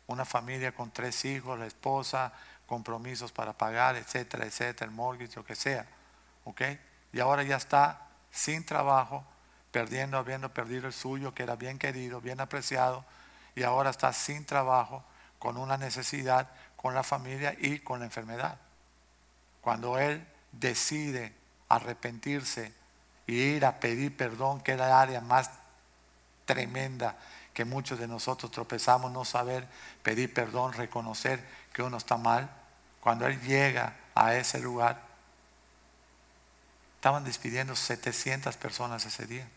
[0.08, 2.34] Una familia con tres hijos, la esposa,
[2.66, 5.86] compromisos para pagar, etcétera, etcétera, el mortgage, lo que sea.
[6.46, 6.62] ¿Ok?
[7.14, 9.24] Y ahora ya está sin trabajo,
[9.72, 13.06] perdiendo, habiendo perdido el suyo, que era bien querido, bien apreciado,
[13.56, 15.04] y ahora está sin trabajo,
[15.40, 18.58] con una necesidad, con la familia y con la enfermedad.
[19.62, 21.34] Cuando él decide
[21.70, 22.74] arrepentirse
[23.28, 25.50] y ir a pedir perdón, que era el área más
[26.46, 27.18] tremenda
[27.54, 29.68] que muchos de nosotros tropezamos, no saber
[30.04, 32.50] pedir perdón, reconocer que uno está mal.
[33.00, 35.02] Cuando él llega a ese lugar,
[36.96, 39.48] estaban despidiendo 700 personas ese día.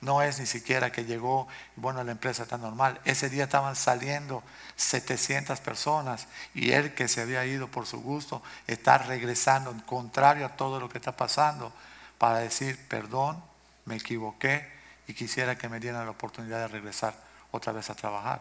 [0.00, 3.00] No es ni siquiera que llegó, bueno, la empresa está normal.
[3.04, 4.42] Ese día estaban saliendo
[4.76, 10.56] 700 personas y él que se había ido por su gusto está regresando, contrario a
[10.56, 11.70] todo lo que está pasando,
[12.16, 13.42] para decir, perdón,
[13.84, 14.72] me equivoqué
[15.06, 17.14] y quisiera que me dieran la oportunidad de regresar
[17.50, 18.40] otra vez a trabajar.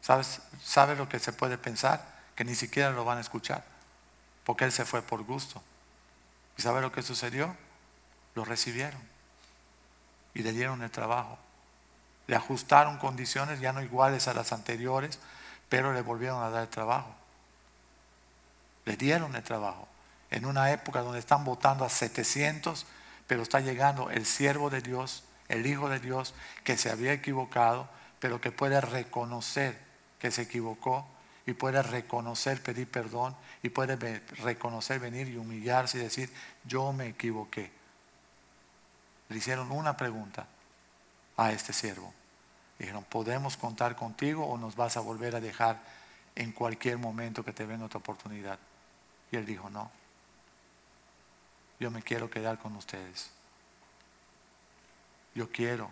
[0.00, 2.20] ¿Sabes, ¿Sabes lo que se puede pensar?
[2.36, 3.64] Que ni siquiera lo van a escuchar,
[4.44, 5.60] porque él se fue por gusto.
[6.56, 7.56] ¿Y sabe lo que sucedió?
[8.36, 9.00] Lo recibieron
[10.34, 11.38] y le dieron el trabajo.
[12.26, 15.18] Le ajustaron condiciones ya no iguales a las anteriores,
[15.68, 17.14] pero le volvieron a dar el trabajo.
[18.84, 19.88] Le dieron el trabajo.
[20.30, 22.86] En una época donde están votando a 700,
[23.26, 27.88] pero está llegando el siervo de Dios, el Hijo de Dios, que se había equivocado,
[28.20, 29.90] pero que puede reconocer
[30.20, 31.06] que se equivocó
[31.46, 33.96] y puede reconocer, pedir perdón y puede
[34.42, 36.32] reconocer, venir y humillarse y decir,
[36.64, 37.79] yo me equivoqué
[39.30, 40.46] le hicieron una pregunta
[41.36, 42.12] a este siervo.
[42.78, 45.80] Dijeron, ¿podemos contar contigo o nos vas a volver a dejar
[46.34, 48.58] en cualquier momento que te venga otra oportunidad?
[49.30, 49.90] Y él dijo, no,
[51.78, 53.30] yo me quiero quedar con ustedes.
[55.34, 55.90] Yo quiero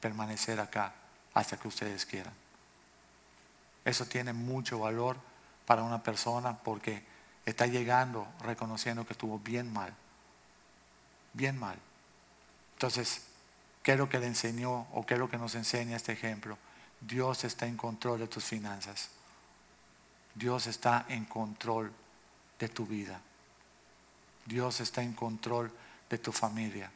[0.00, 0.92] permanecer acá
[1.34, 2.34] hasta que ustedes quieran.
[3.84, 5.16] Eso tiene mucho valor
[5.66, 7.02] para una persona porque
[7.44, 9.92] está llegando reconociendo que estuvo bien mal,
[11.32, 11.78] bien mal.
[12.76, 13.22] Entonces,
[13.82, 16.58] ¿qué es lo que le enseñó o qué es lo que nos enseña este ejemplo?
[17.00, 19.08] Dios está en control de tus finanzas.
[20.34, 21.90] Dios está en control
[22.58, 23.18] de tu vida.
[24.44, 25.72] Dios está en control
[26.10, 26.90] de tu familia.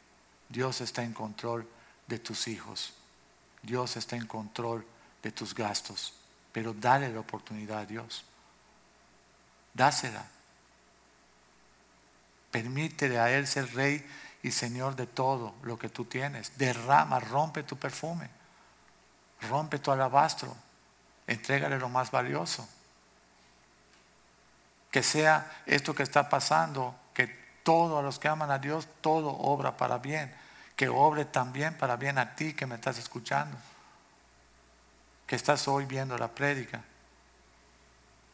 [0.51, 1.67] Dios está en control
[2.07, 2.93] de tus hijos.
[3.63, 4.85] Dios está en control
[5.23, 6.13] de tus gastos.
[6.53, 8.23] Pero dale la oportunidad a Dios.
[9.73, 10.27] Dásela.
[12.51, 14.05] Permítele a Él ser rey
[14.43, 16.57] y Señor de todo lo que tú tienes.
[16.57, 18.29] Derrama, rompe tu perfume,
[19.49, 20.57] rompe tu alabastro,
[21.27, 22.69] entrégale lo más valioso.
[24.91, 27.27] Que sea esto que está pasando, que
[27.63, 30.35] todos a los que aman a Dios, todo obra para bien.
[30.75, 33.57] Que obre también para bien a ti que me estás escuchando,
[35.27, 36.83] que estás hoy viendo la prédica.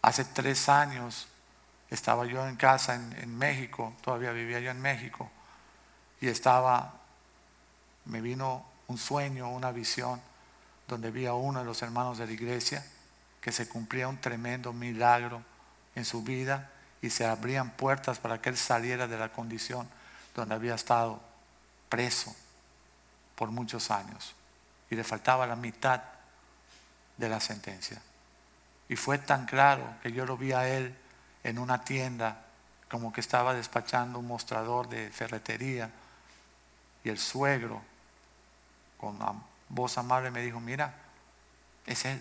[0.02, 1.26] Hace tres años
[1.90, 5.30] estaba yo en casa en México, todavía vivía yo en México
[6.20, 6.94] y estaba,
[8.06, 10.20] me vino un sueño, una visión,
[10.88, 12.84] donde vi a uno de los hermanos de la iglesia
[13.40, 15.42] que se cumplía un tremendo milagro
[15.94, 16.70] en su vida
[17.02, 19.88] y se abrían puertas para que él saliera de la condición
[20.34, 21.20] donde había estado
[21.88, 22.34] preso
[23.34, 24.34] por muchos años
[24.90, 26.02] y le faltaba la mitad
[27.16, 28.00] de la sentencia.
[28.88, 30.94] Y fue tan claro que yo lo vi a él
[31.42, 32.44] en una tienda
[32.88, 35.90] como que estaba despachando un mostrador de ferretería
[37.06, 37.80] y el suegro,
[38.98, 39.16] con
[39.68, 40.92] voz amable, me dijo, mira,
[41.86, 42.20] es él.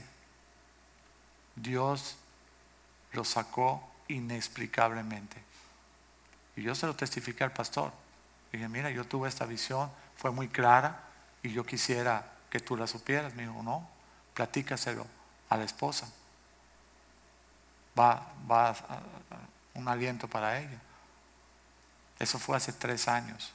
[1.56, 2.18] Dios
[3.12, 5.42] lo sacó inexplicablemente.
[6.56, 7.92] Y yo se lo testifiqué al pastor.
[8.52, 11.02] Dije, mira, yo tuve esta visión, fue muy clara
[11.42, 13.34] y yo quisiera que tú la supieras.
[13.34, 13.90] Me dijo, no,
[14.36, 15.08] platícaselo
[15.50, 16.08] a la esposa.
[18.00, 18.76] Va, va
[19.74, 20.80] un aliento para ella.
[22.20, 23.52] Eso fue hace tres años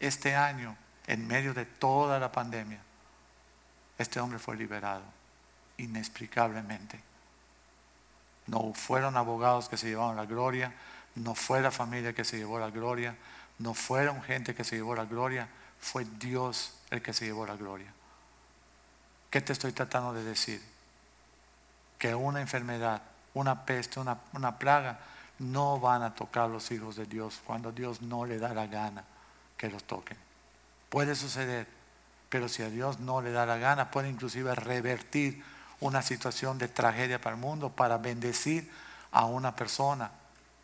[0.00, 2.80] este año, en medio de toda la pandemia,
[3.98, 5.02] este hombre fue liberado
[5.78, 7.00] inexplicablemente.
[8.46, 10.72] No fueron abogados que se llevaron la gloria,
[11.14, 13.16] no fue la familia que se llevó la gloria,
[13.58, 15.48] no fueron gente que se llevó la gloria,
[15.80, 17.92] fue Dios el que se llevó la gloria.
[19.30, 20.62] ¿Qué te estoy tratando de decir?
[21.98, 23.02] Que una enfermedad,
[23.34, 25.00] una peste, una, una plaga,
[25.40, 29.04] no van a tocar los hijos de Dios cuando Dios no le da la gana
[29.58, 30.16] que los toquen.
[30.88, 31.66] Puede suceder,
[32.30, 35.44] pero si a Dios no le da la gana, puede inclusive revertir
[35.80, 38.70] una situación de tragedia para el mundo para bendecir
[39.12, 40.10] a una persona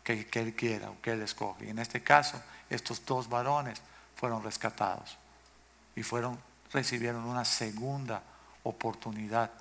[0.03, 1.65] que, que Él quiera o que Él escoge.
[1.65, 3.81] Y en este caso, estos dos varones
[4.15, 5.17] fueron rescatados
[5.95, 6.39] y fueron,
[6.71, 8.23] recibieron una segunda
[8.63, 9.51] oportunidad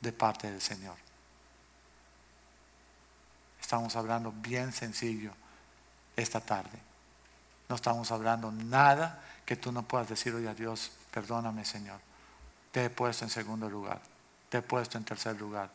[0.00, 0.96] de parte del Señor.
[3.60, 5.32] Estamos hablando bien sencillo
[6.16, 6.87] esta tarde.
[7.68, 12.00] No estamos hablando nada que tú no puedas decir hoy a Dios, perdóname Señor.
[12.72, 14.00] te he puesto en segundo lugar,
[14.48, 15.70] te he puesto en tercer lugar,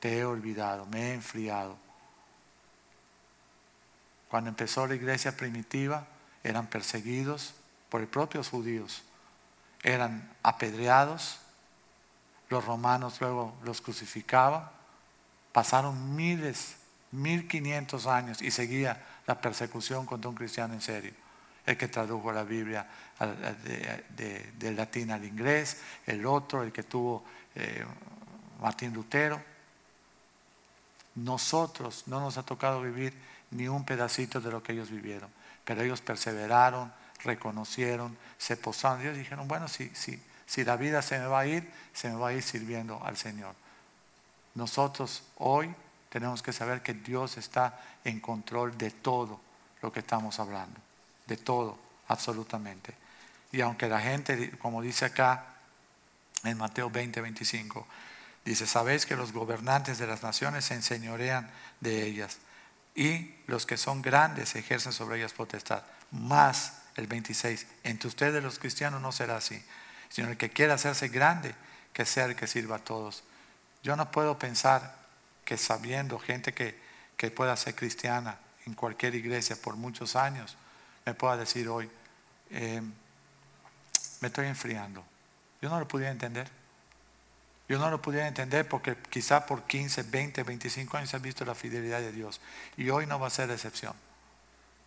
[0.00, 1.76] te he olvidado, me he enfriado.
[4.28, 6.06] Cuando empezó la iglesia primitiva,
[6.42, 7.54] eran perseguidos
[7.88, 9.02] por los propios judíos,
[9.82, 11.38] eran apedreados,
[12.48, 14.70] los romanos luego los crucificaban,
[15.52, 16.76] pasaron miles,
[17.12, 21.25] mil quinientos años y seguía la persecución contra un cristiano en serio
[21.66, 22.86] el que tradujo la Biblia
[23.18, 27.24] del latín al inglés, el otro, el que tuvo
[27.56, 27.84] eh,
[28.60, 29.42] Martín Lutero.
[31.16, 33.12] Nosotros no nos ha tocado vivir
[33.50, 35.30] ni un pedacito de lo que ellos vivieron,
[35.64, 36.92] pero ellos perseveraron,
[37.24, 39.00] reconocieron, se posaron.
[39.00, 42.16] Ellos dijeron, bueno, si, si, si la vida se me va a ir, se me
[42.16, 43.54] va a ir sirviendo al Señor.
[44.54, 45.74] Nosotros hoy
[46.10, 49.40] tenemos que saber que Dios está en control de todo
[49.82, 50.86] lo que estamos hablando
[51.26, 52.94] de todo, absolutamente.
[53.52, 55.46] Y aunque la gente, como dice acá
[56.44, 57.86] en Mateo 20, 25,
[58.44, 62.38] dice, sabéis que los gobernantes de las naciones se enseñorean de ellas
[62.94, 65.82] y los que son grandes ejercen sobre ellas potestad.
[66.10, 69.62] Más el 26, entre ustedes los cristianos no será así,
[70.08, 71.54] sino el que quiera hacerse grande,
[71.92, 73.22] que sea el que sirva a todos.
[73.82, 74.96] Yo no puedo pensar
[75.44, 76.80] que sabiendo gente que,
[77.16, 80.56] que pueda ser cristiana en cualquier iglesia por muchos años,
[81.06, 81.88] me pueda decir hoy,
[82.50, 82.82] eh,
[84.20, 85.04] me estoy enfriando.
[85.62, 86.50] Yo no lo pudiera entender.
[87.68, 91.54] Yo no lo pudiera entender porque quizá por 15, 20, 25 años he visto la
[91.54, 92.40] fidelidad de Dios.
[92.76, 93.94] Y hoy no va a ser excepción.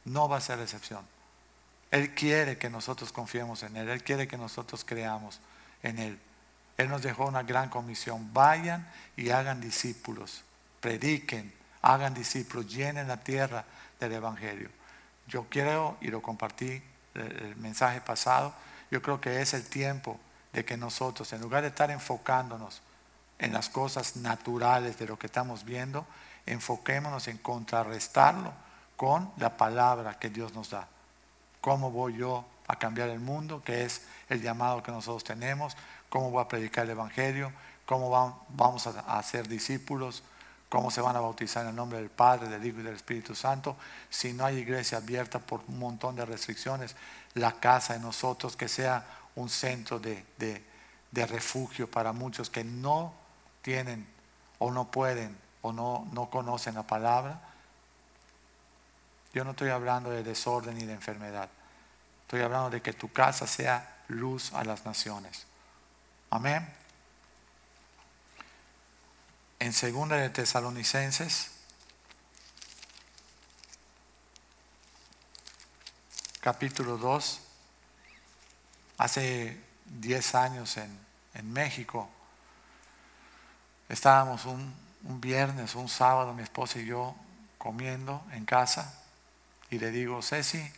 [0.05, 1.05] No va a ser excepción.
[1.91, 3.89] Él quiere que nosotros confiemos en Él.
[3.89, 5.39] Él quiere que nosotros creamos
[5.83, 6.19] en Él.
[6.77, 8.33] Él nos dejó una gran comisión.
[8.33, 10.43] Vayan y hagan discípulos.
[10.79, 13.65] Prediquen, hagan discípulos, llenen la tierra
[13.99, 14.69] del Evangelio.
[15.29, 16.81] Yo creo, y lo compartí
[17.13, 18.53] el mensaje pasado,
[18.91, 20.19] yo creo que es el tiempo
[20.53, 22.81] de que nosotros, en lugar de estar enfocándonos
[23.37, 26.05] en las cosas naturales de lo que estamos viendo,
[26.45, 28.51] enfoquémonos en contrarrestarlo
[28.97, 30.87] con la palabra que Dios nos da.
[31.61, 33.61] ¿Cómo voy yo a cambiar el mundo?
[33.63, 35.77] Que es el llamado que nosotros tenemos.
[36.09, 37.51] ¿Cómo voy a predicar el Evangelio?
[37.85, 38.09] ¿Cómo
[38.49, 40.23] vamos a hacer discípulos?
[40.69, 43.33] ¿Cómo se van a bautizar en el nombre del Padre, del Hijo y del Espíritu
[43.33, 43.75] Santo?
[44.09, 46.95] Si no hay iglesia abierta por un montón de restricciones,
[47.33, 49.03] la casa de nosotros que sea
[49.35, 50.23] un centro de,
[51.11, 53.13] refugio para muchos que no
[53.63, 54.07] tienen
[54.59, 57.41] o no pueden o no, no conocen la palabra.
[59.33, 61.49] Yo no estoy hablando de desorden ni de enfermedad.
[62.21, 65.47] Estoy hablando de que tu casa sea luz a las naciones.
[66.29, 66.78] Amén.
[69.59, 71.51] En segunda de Tesalonicenses,
[76.39, 77.41] capítulo 2,
[78.97, 80.97] hace 10 años en,
[81.33, 82.09] en México,
[83.89, 87.15] estábamos un, viernes, un sábado, mi esposa y yo
[87.57, 89.01] comiendo en casa.
[89.69, 90.71] Y le digo, Ceci,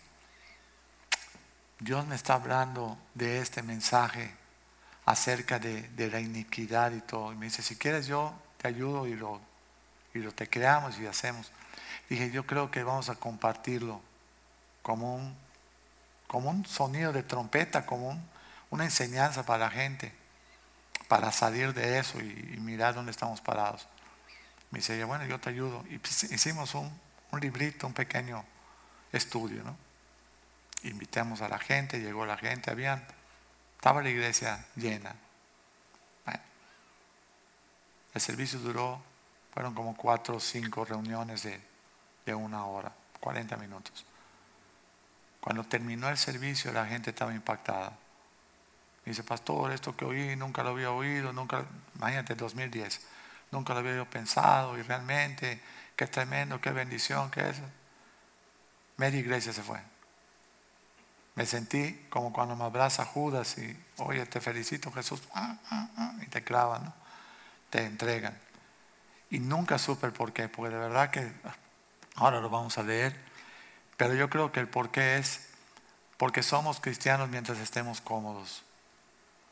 [1.80, 4.36] Dios me está hablando de este mensaje
[5.06, 7.32] acerca de, de, la iniquidad y todo.
[7.34, 9.42] Y me dice, si quieres yo te ayudo y lo,
[10.14, 11.52] y lo te creamos y hacemos.
[12.10, 14.02] Dije, yo creo que vamos a compartirlo
[14.82, 15.36] como un,
[16.28, 18.22] como un sonido de trompeta, como
[18.70, 20.14] una enseñanza para la gente,
[21.08, 23.88] para salir de eso y, mirar dónde estamos parados.
[24.70, 25.84] Me dice, bueno, yo te ayudo.
[25.90, 26.92] Y pues hicimos un,
[27.32, 28.46] un librito, un pequeño
[29.12, 29.76] estudio, ¿no?
[30.84, 33.06] Invitamos a la gente, llegó la gente, habían,
[33.76, 35.16] estaba la iglesia llena.
[38.14, 39.02] El servicio duró,
[39.54, 41.62] fueron como cuatro o cinco reuniones de,
[42.26, 44.06] de una hora, 40 minutos.
[45.40, 47.94] Cuando terminó el servicio la gente estaba impactada.
[49.06, 53.02] dice, pastor, esto que oí nunca lo había oído, nunca, imagínate, 2010,
[53.50, 55.62] nunca lo había pensado y realmente,
[55.96, 57.62] qué tremendo, qué bendición, qué es.
[58.98, 59.80] Media iglesia se fue.
[61.34, 66.14] Me sentí como cuando me abraza Judas y, oye, te felicito Jesús, ah, ah, ah",
[66.22, 67.01] y te clavan, ¿no?
[67.72, 68.38] Te entregan.
[69.32, 71.32] Y nunca supe el por qué, porque de verdad que
[72.16, 73.16] ahora lo vamos a leer,
[73.98, 75.48] pero yo creo que el por qué es
[76.18, 78.62] porque somos cristianos mientras estemos cómodos.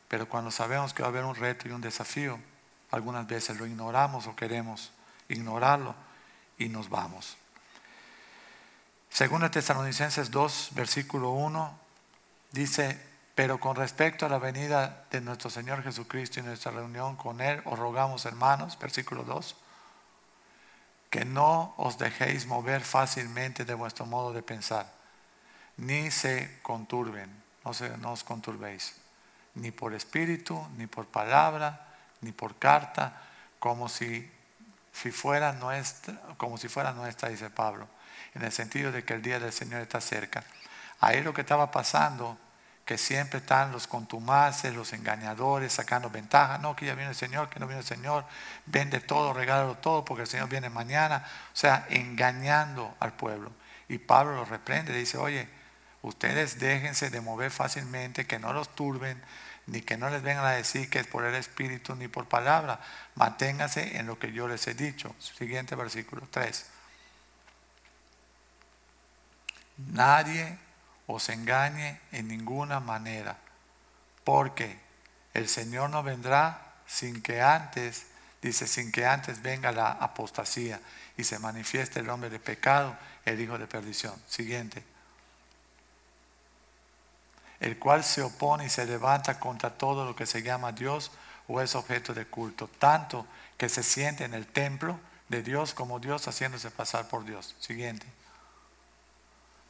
[0.06, 2.38] Pero cuando sabemos que va a haber un reto y un desafío,
[2.92, 4.92] algunas veces lo ignoramos o queremos
[5.28, 5.96] ignorarlo
[6.58, 7.36] y nos vamos.
[9.08, 11.78] Según Tesalonicenses 2, versículo 1,
[12.52, 13.09] dice,
[13.40, 17.62] pero con respecto a la venida de nuestro Señor Jesucristo y nuestra reunión con Él,
[17.64, 19.56] os rogamos, hermanos, versículo 2,
[21.08, 24.92] que no os dejéis mover fácilmente de vuestro modo de pensar,
[25.78, 27.30] ni se conturben,
[27.64, 28.96] no, se, no os conturbéis,
[29.54, 31.88] ni por espíritu, ni por palabra,
[32.20, 33.22] ni por carta,
[33.58, 34.30] como si,
[34.92, 37.88] si fuera nuestra, como si fuera nuestra, dice Pablo,
[38.34, 40.44] en el sentido de que el día del Señor está cerca.
[41.00, 42.36] Ahí lo que estaba pasando,
[42.90, 47.48] que siempre están los contumaces, los engañadores, sacando ventaja, no, que ya viene el Señor,
[47.48, 48.24] que no viene el Señor,
[48.66, 53.52] vende todo, regálalo todo, porque el Señor viene mañana, o sea, engañando al pueblo.
[53.88, 55.48] Y Pablo los reprende, dice, oye,
[56.02, 59.22] ustedes déjense de mover fácilmente, que no los turben,
[59.68, 62.80] ni que no les vengan a decir que es por el Espíritu ni por palabra.
[63.14, 65.14] Manténganse en lo que yo les he dicho.
[65.20, 66.66] Siguiente versículo 3.
[69.92, 70.58] Nadie
[71.12, 73.38] os engañe en ninguna manera,
[74.24, 74.78] porque
[75.34, 78.06] el Señor no vendrá sin que antes,
[78.42, 80.80] dice, sin que antes venga la apostasía
[81.16, 84.14] y se manifieste el hombre de pecado, el hijo de perdición.
[84.26, 84.82] Siguiente
[87.60, 91.12] el cual se opone y se levanta contra todo lo que se llama Dios
[91.46, 93.26] o es objeto de culto, tanto
[93.58, 94.98] que se siente en el templo
[95.28, 97.54] de Dios como Dios haciéndose pasar por Dios.
[97.60, 98.06] Siguiente.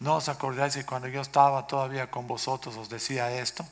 [0.01, 3.67] ¿No os acordáis que cuando yo estaba todavía con vosotros os decía esto?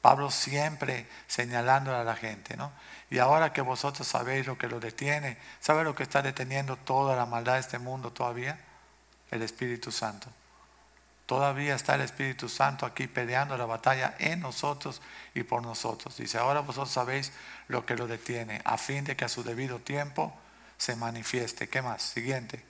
[0.00, 2.72] Pablo siempre señalando a la gente, ¿no?
[3.10, 7.16] Y ahora que vosotros sabéis lo que lo detiene, ¿sabe lo que está deteniendo toda
[7.16, 8.58] la maldad de este mundo todavía?
[9.30, 10.28] El Espíritu Santo.
[11.26, 15.02] Todavía está el Espíritu Santo aquí peleando la batalla en nosotros
[15.34, 16.16] y por nosotros.
[16.16, 17.32] Dice, ahora vosotros sabéis
[17.66, 20.34] lo que lo detiene, a fin de que a su debido tiempo
[20.78, 21.68] se manifieste.
[21.68, 22.02] ¿Qué más?
[22.02, 22.67] Siguiente.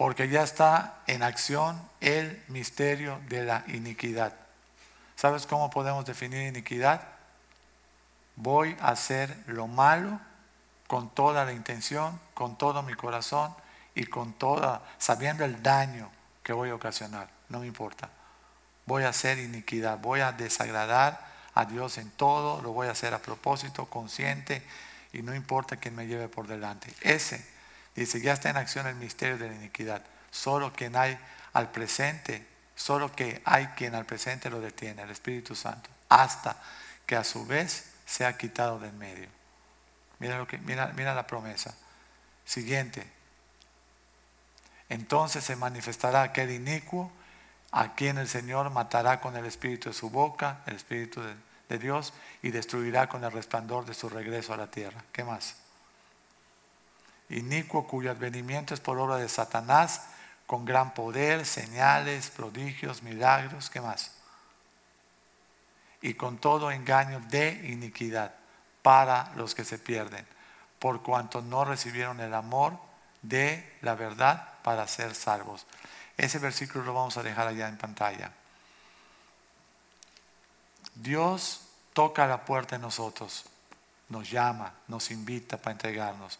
[0.00, 4.32] Porque ya está en acción el misterio de la iniquidad.
[5.14, 7.02] ¿Sabes cómo podemos definir iniquidad?
[8.34, 10.18] Voy a hacer lo malo
[10.86, 13.54] con toda la intención, con todo mi corazón
[13.94, 16.10] y con toda, sabiendo el daño
[16.42, 18.08] que voy a ocasionar, no me importa.
[18.86, 21.20] Voy a hacer iniquidad, voy a desagradar
[21.52, 24.66] a Dios en todo, lo voy a hacer a propósito, consciente,
[25.12, 26.90] y no importa quién me lleve por delante.
[27.02, 27.59] Ese,
[28.00, 30.02] dice, ya está en acción el misterio de la iniquidad.
[30.30, 31.18] Solo quien hay
[31.52, 36.56] al presente, solo que hay quien al presente lo detiene, el Espíritu Santo, hasta
[37.06, 39.28] que a su vez sea quitado del medio.
[40.18, 41.74] Mira, lo que, mira, mira la promesa.
[42.44, 43.06] Siguiente,
[44.88, 47.12] entonces se manifestará aquel inicuo
[47.70, 51.34] a quien el Señor matará con el espíritu de su boca, el espíritu de,
[51.68, 55.04] de Dios, y destruirá con el resplandor de su regreso a la tierra.
[55.12, 55.59] ¿Qué más?
[57.30, 60.02] Inicuo cuyo advenimiento es por obra de Satanás,
[60.46, 63.70] con gran poder, señales, prodigios, milagros.
[63.70, 64.12] ¿Qué más?
[66.02, 68.34] Y con todo engaño de iniquidad
[68.82, 70.26] para los que se pierden,
[70.78, 72.78] por cuanto no recibieron el amor
[73.22, 75.66] de la verdad para ser salvos.
[76.16, 78.32] Ese versículo lo vamos a dejar allá en pantalla.
[80.94, 81.62] Dios
[81.92, 83.44] toca la puerta en nosotros,
[84.08, 86.38] nos llama, nos invita para entregarnos,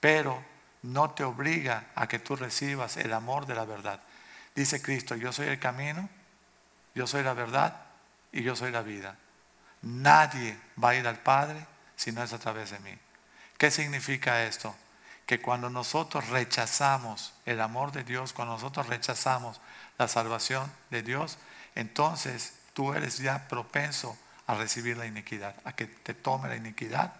[0.00, 0.42] pero
[0.82, 4.00] no te obliga a que tú recibas el amor de la verdad.
[4.54, 6.08] Dice Cristo, yo soy el camino,
[6.94, 7.76] yo soy la verdad
[8.32, 9.16] y yo soy la vida.
[9.82, 12.96] Nadie va a ir al Padre si no es a través de mí.
[13.58, 14.74] ¿Qué significa esto?
[15.30, 19.60] que cuando nosotros rechazamos el amor de Dios, cuando nosotros rechazamos
[19.96, 21.38] la salvación de Dios,
[21.76, 27.14] entonces tú eres ya propenso a recibir la iniquidad, a que te tome la iniquidad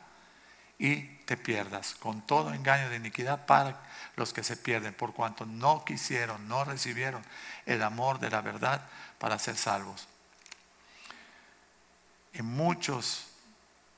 [0.77, 3.81] y te pierdas con todo engaño de iniquidad para
[4.17, 7.23] los que se pierden, por cuanto no quisieron, no recibieron
[7.67, 8.85] el amor de la verdad
[9.21, 10.09] para ser salvos.
[12.33, 13.29] En muchos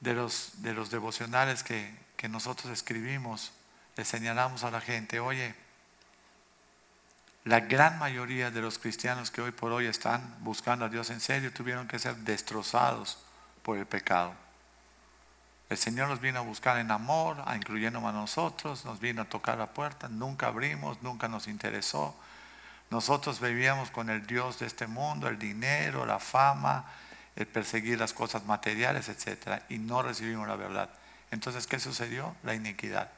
[0.01, 3.53] de los, de los devocionales que, que nosotros escribimos,
[3.97, 5.55] le señalamos a la gente, oye,
[7.45, 11.21] la gran mayoría de los cristianos que hoy por hoy están buscando a Dios en
[11.23, 13.17] serio tuvieron que ser destrozados
[13.63, 14.42] por el pecado.
[15.73, 19.25] El Señor nos vino a buscar en amor, a incluyéndonos a nosotros, nos vino a
[19.25, 22.15] tocar la puerta, nunca abrimos, nunca nos interesó.
[22.91, 26.85] Nosotros vivíamos con el Dios de este mundo, el dinero, la fama,
[27.37, 29.63] el perseguir las cosas materiales, etc.
[29.71, 30.91] Y no recibimos la verdad.
[31.31, 32.37] Entonces, ¿qué sucedió?
[32.43, 33.09] La iniquidad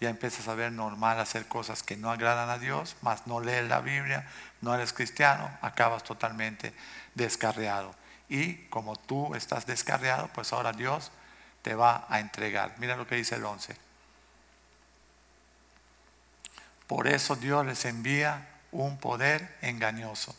[0.00, 3.68] ya empiezas a ver normal hacer cosas que no agradan a Dios, más no lees
[3.68, 4.28] la Biblia,
[4.60, 6.72] no eres cristiano, acabas totalmente
[7.16, 7.92] descarriado.
[8.28, 11.10] Y como tú estás descarriado, pues ahora Dios
[11.62, 12.74] te va a entregar.
[12.78, 13.76] Mira lo que dice el 11.
[16.86, 20.34] Por eso Dios les envía un poder engañoso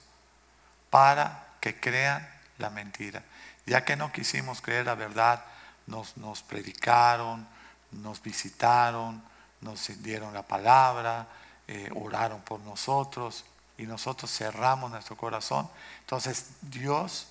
[0.90, 3.24] para que crean la mentira.
[3.66, 5.44] Ya que no quisimos creer la verdad,
[5.88, 7.48] nos, nos predicaron,
[7.92, 9.24] nos visitaron,
[9.62, 11.28] nos dieron la palabra,
[11.68, 13.46] eh, oraron por nosotros
[13.78, 15.70] y nosotros cerramos nuestro corazón.
[16.02, 17.28] Entonces Dios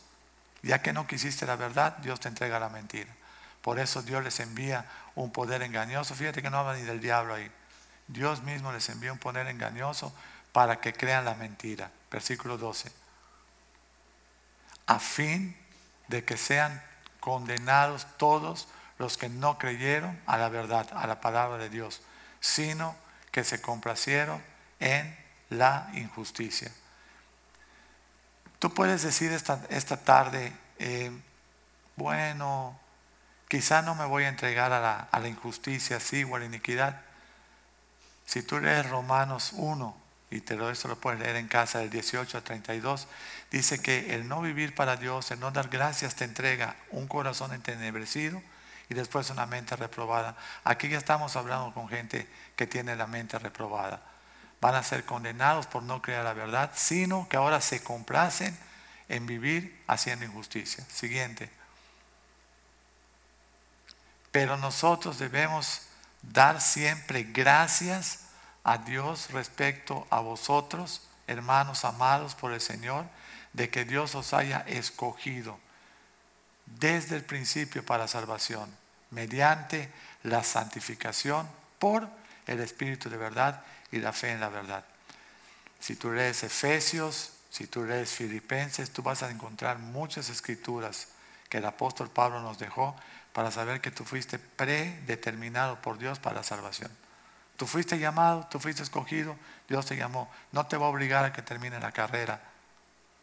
[0.62, 3.12] Ya que no quisiste la verdad, Dios te entrega la mentira.
[3.62, 4.84] Por eso Dios les envía
[5.14, 6.14] un poder engañoso.
[6.14, 7.50] Fíjate que no habla ni del diablo ahí.
[8.08, 10.12] Dios mismo les envía un poder engañoso
[10.52, 11.90] para que crean la mentira.
[12.10, 12.92] Versículo 12.
[14.86, 15.56] A fin
[16.08, 16.82] de que sean
[17.20, 22.02] condenados todos los que no creyeron a la verdad, a la palabra de Dios,
[22.40, 22.96] sino
[23.30, 24.42] que se complacieron
[24.80, 25.16] en
[25.50, 26.70] la injusticia.
[28.58, 31.10] Tú puedes decir esta, esta tarde, eh,
[31.96, 32.78] bueno,
[33.52, 37.02] quizá no me voy a entregar a la, injusticia, sí, o a la iniquidad.
[38.24, 39.94] Si tú lees Romanos 1,
[40.30, 43.08] y te lo, esto lo puedes leer en casa del 18 a 32,
[43.50, 47.52] dice que el no vivir para Dios, el no dar gracias te entrega un corazón
[47.52, 48.42] entenebrecido
[48.88, 50.34] y después una mente reprobada.
[50.64, 52.26] Aquí ya estamos hablando con gente
[52.56, 54.00] que tiene la mente reprobada.
[54.62, 58.56] Van a ser condenados por no creer la verdad, sino que ahora se complacen
[59.10, 60.86] en vivir haciendo injusticia.
[60.88, 61.61] Siguiente.
[64.32, 65.82] Pero nosotros debemos
[66.22, 68.20] dar siempre gracias
[68.64, 73.04] a Dios respecto a vosotros, hermanos amados por el Señor,
[73.52, 75.58] de que Dios os haya escogido
[76.64, 78.74] desde el principio para salvación,
[79.10, 81.46] mediante la santificación
[81.78, 82.08] por
[82.46, 84.84] el Espíritu de verdad y la fe en la verdad.
[85.80, 91.08] Si tú lees Efesios, si tú lees Filipenses, tú vas a encontrar muchas escrituras
[91.50, 92.96] que el apóstol Pablo nos dejó
[93.32, 96.90] para saber que tú fuiste predeterminado por Dios para la salvación.
[97.56, 99.36] Tú fuiste llamado, tú fuiste escogido,
[99.68, 100.30] Dios te llamó.
[100.52, 102.42] No te va a obligar a que termine la carrera,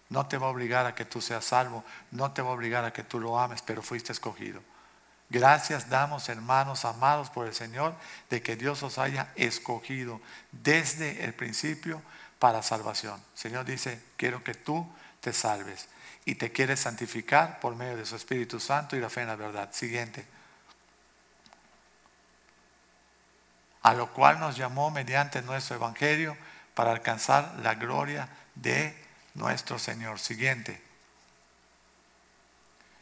[0.09, 2.85] no te va a obligar a que tú seas salvo, no te va a obligar
[2.85, 4.61] a que tú lo ames, pero fuiste escogido.
[5.29, 7.93] Gracias damos, hermanos amados por el Señor,
[8.31, 10.19] de que Dios os haya escogido
[10.51, 12.01] desde el principio
[12.39, 13.21] para salvación.
[13.35, 14.91] Señor dice, quiero que tú
[15.21, 15.87] te salves
[16.29, 19.35] y te quieres santificar por medio de su Espíritu Santo y la fe en la
[19.35, 19.73] verdad.
[19.73, 20.23] Siguiente.
[23.81, 26.37] A lo cual nos llamó mediante nuestro Evangelio
[26.75, 28.95] para alcanzar la gloria de
[29.33, 30.19] nuestro Señor.
[30.19, 30.79] Siguiente.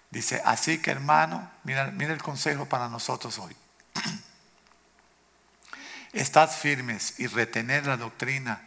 [0.10, 3.54] Dice, así que hermano, mira, mira el consejo para nosotros hoy.
[6.14, 8.62] Estad firmes y retener la doctrina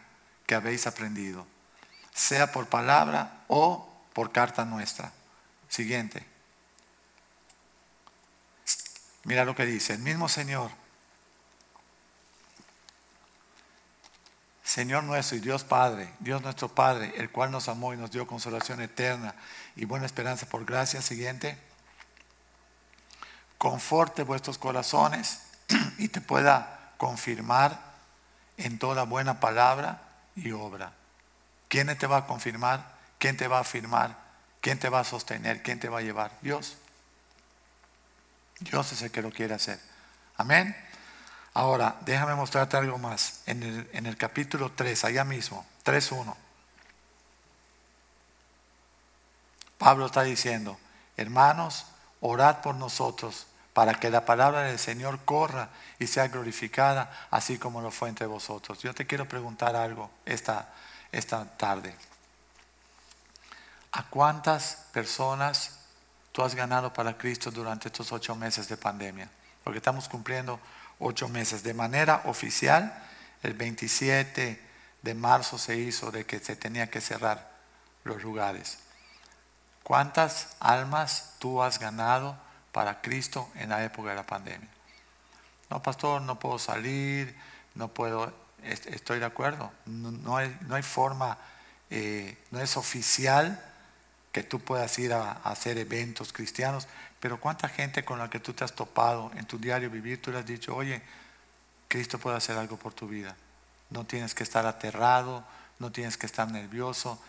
[0.44, 1.46] que habéis aprendido,
[2.12, 3.89] sea por palabra o
[4.20, 5.10] por carta nuestra.
[5.70, 6.22] Siguiente.
[9.24, 10.70] Mira lo que dice, el mismo Señor
[14.62, 18.26] Señor nuestro y Dios Padre, Dios nuestro Padre, el cual nos amó y nos dio
[18.26, 19.34] consolación eterna
[19.74, 21.00] y buena esperanza por gracia.
[21.00, 21.56] Siguiente.
[23.56, 25.40] Conforte vuestros corazones
[25.96, 27.80] y te pueda confirmar
[28.58, 30.02] en toda buena palabra
[30.36, 30.92] y obra.
[31.68, 32.99] ¿Quién te va a confirmar?
[33.20, 34.16] ¿Quién te va a afirmar?
[34.62, 35.62] ¿Quién te va a sostener?
[35.62, 36.32] ¿Quién te va a llevar?
[36.40, 36.78] Dios.
[38.58, 39.78] Dios es el que lo quiere hacer.
[40.38, 40.74] Amén.
[41.52, 43.42] Ahora, déjame mostrarte algo más.
[43.44, 46.34] En el, en el capítulo 3, allá mismo, 3.1.
[49.76, 50.78] Pablo está diciendo,
[51.18, 51.84] hermanos,
[52.22, 55.68] orad por nosotros para que la palabra del Señor corra
[55.98, 58.78] y sea glorificada, así como lo fue entre vosotros.
[58.80, 60.72] Yo te quiero preguntar algo esta,
[61.12, 61.94] esta tarde.
[63.92, 65.78] ¿A cuántas personas
[66.32, 69.28] tú has ganado para Cristo durante estos ocho meses de pandemia?
[69.64, 70.60] Porque estamos cumpliendo
[71.00, 71.62] ocho meses.
[71.64, 73.02] De manera oficial,
[73.42, 74.60] el 27
[75.02, 77.50] de marzo se hizo de que se tenía que cerrar
[78.04, 78.78] los lugares.
[79.82, 82.38] ¿Cuántas almas tú has ganado
[82.70, 84.68] para Cristo en la época de la pandemia?
[85.68, 87.36] No, pastor, no puedo salir,
[87.74, 88.32] no puedo,
[88.62, 91.38] estoy de acuerdo, no, hay, no hay, forma,
[91.90, 93.69] eh, no es oficial
[94.32, 96.86] que tú puedas ir a hacer eventos cristianos,
[97.18, 100.30] pero cuánta gente con la que tú te has topado en tu diario vivir, tú
[100.30, 101.02] le has dicho, oye,
[101.88, 103.36] Cristo puede hacer algo por tu vida.
[103.90, 105.44] No tienes que estar aterrado,
[105.80, 107.20] no tienes que estar nervioso.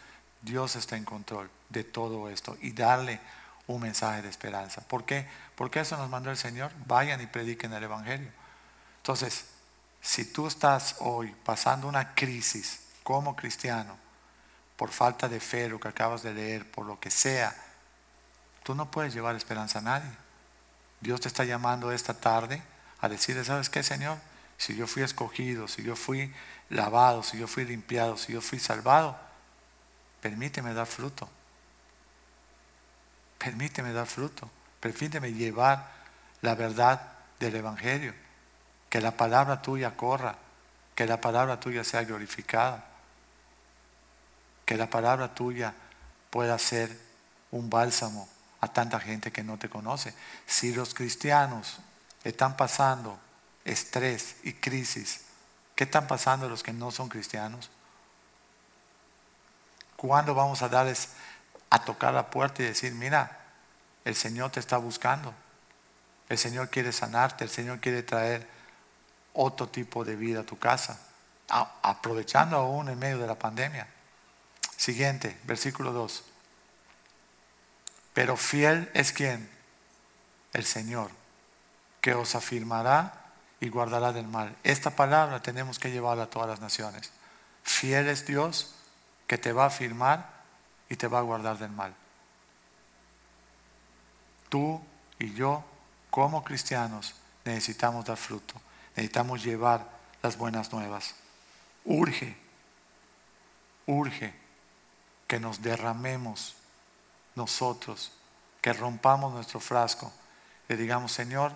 [0.41, 3.19] Dios está en control de todo esto y darle
[3.67, 4.81] un mensaje de esperanza.
[4.87, 5.27] ¿Por qué?
[5.55, 6.71] Porque eso nos mandó el Señor.
[6.85, 8.29] Vayan y prediquen el Evangelio.
[8.97, 9.45] Entonces,
[10.01, 13.97] si tú estás hoy pasando una crisis como cristiano,
[14.81, 17.55] por falta de fe, lo que acabas de leer, por lo que sea,
[18.63, 20.09] Tú no puedes llevar esperanza a nadie.
[21.01, 22.63] Dios te está llamando esta tarde
[22.99, 24.17] a decirle, ¿sabes qué, Señor?
[24.57, 26.33] Si yo fui escogido, si yo fui
[26.69, 29.15] lavado, si yo fui limpiado, si yo fui salvado,
[30.19, 31.29] permíteme dar fruto.
[33.37, 34.49] Permíteme dar fruto.
[34.79, 35.91] Permíteme llevar
[36.41, 38.15] la verdad del Evangelio.
[38.89, 40.37] Que la palabra tuya corra.
[40.95, 42.90] Que la palabra tuya sea glorificada.
[44.71, 45.73] Que la palabra tuya
[46.29, 46.97] pueda ser
[47.51, 48.29] un bálsamo
[48.61, 50.13] a tanta gente que no te conoce.
[50.45, 51.79] Si los cristianos
[52.23, 53.19] están pasando
[53.65, 55.25] estrés y crisis,
[55.75, 57.69] ¿qué están pasando los que no son cristianos?
[59.97, 61.09] ¿Cuándo vamos a darles
[61.69, 63.41] a tocar la puerta y decir, mira,
[64.05, 65.33] el Señor te está buscando?
[66.29, 68.47] El Señor quiere sanarte, el Señor quiere traer
[69.33, 70.97] otro tipo de vida a tu casa,
[71.49, 73.85] aprovechando aún en medio de la pandemia.
[74.81, 76.23] Siguiente, versículo 2.
[78.15, 79.47] Pero fiel es quien?
[80.53, 81.11] El Señor,
[82.01, 83.13] que os afirmará
[83.59, 84.55] y guardará del mal.
[84.63, 87.11] Esta palabra tenemos que llevarla a todas las naciones.
[87.61, 88.73] Fiel es Dios
[89.27, 90.27] que te va a afirmar
[90.89, 91.93] y te va a guardar del mal.
[94.49, 94.81] Tú
[95.19, 95.63] y yo,
[96.09, 97.13] como cristianos,
[97.45, 98.55] necesitamos dar fruto.
[98.95, 99.87] Necesitamos llevar
[100.23, 101.13] las buenas nuevas.
[101.85, 102.35] Urge,
[103.85, 104.40] urge
[105.31, 106.55] que nos derramemos
[107.35, 108.11] nosotros,
[108.59, 110.11] que rompamos nuestro frasco,
[110.67, 111.53] le digamos, Señor,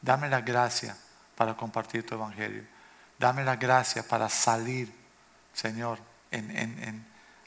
[0.00, 0.96] dame la gracia
[1.34, 2.62] para compartir tu evangelio.
[3.18, 4.94] Dame la gracia para salir,
[5.52, 5.98] Señor,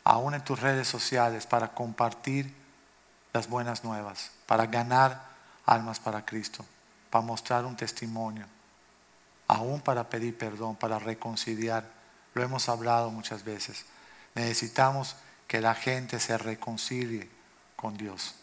[0.03, 2.53] aún en tus redes sociales, para compartir
[3.31, 5.29] las buenas nuevas, para ganar
[5.65, 6.65] almas para Cristo,
[7.09, 8.47] para mostrar un testimonio,
[9.47, 11.89] aún para pedir perdón, para reconciliar.
[12.33, 13.85] Lo hemos hablado muchas veces.
[14.35, 15.15] Necesitamos
[15.49, 17.27] que la gente se reconcilie
[17.75, 18.35] con Dios.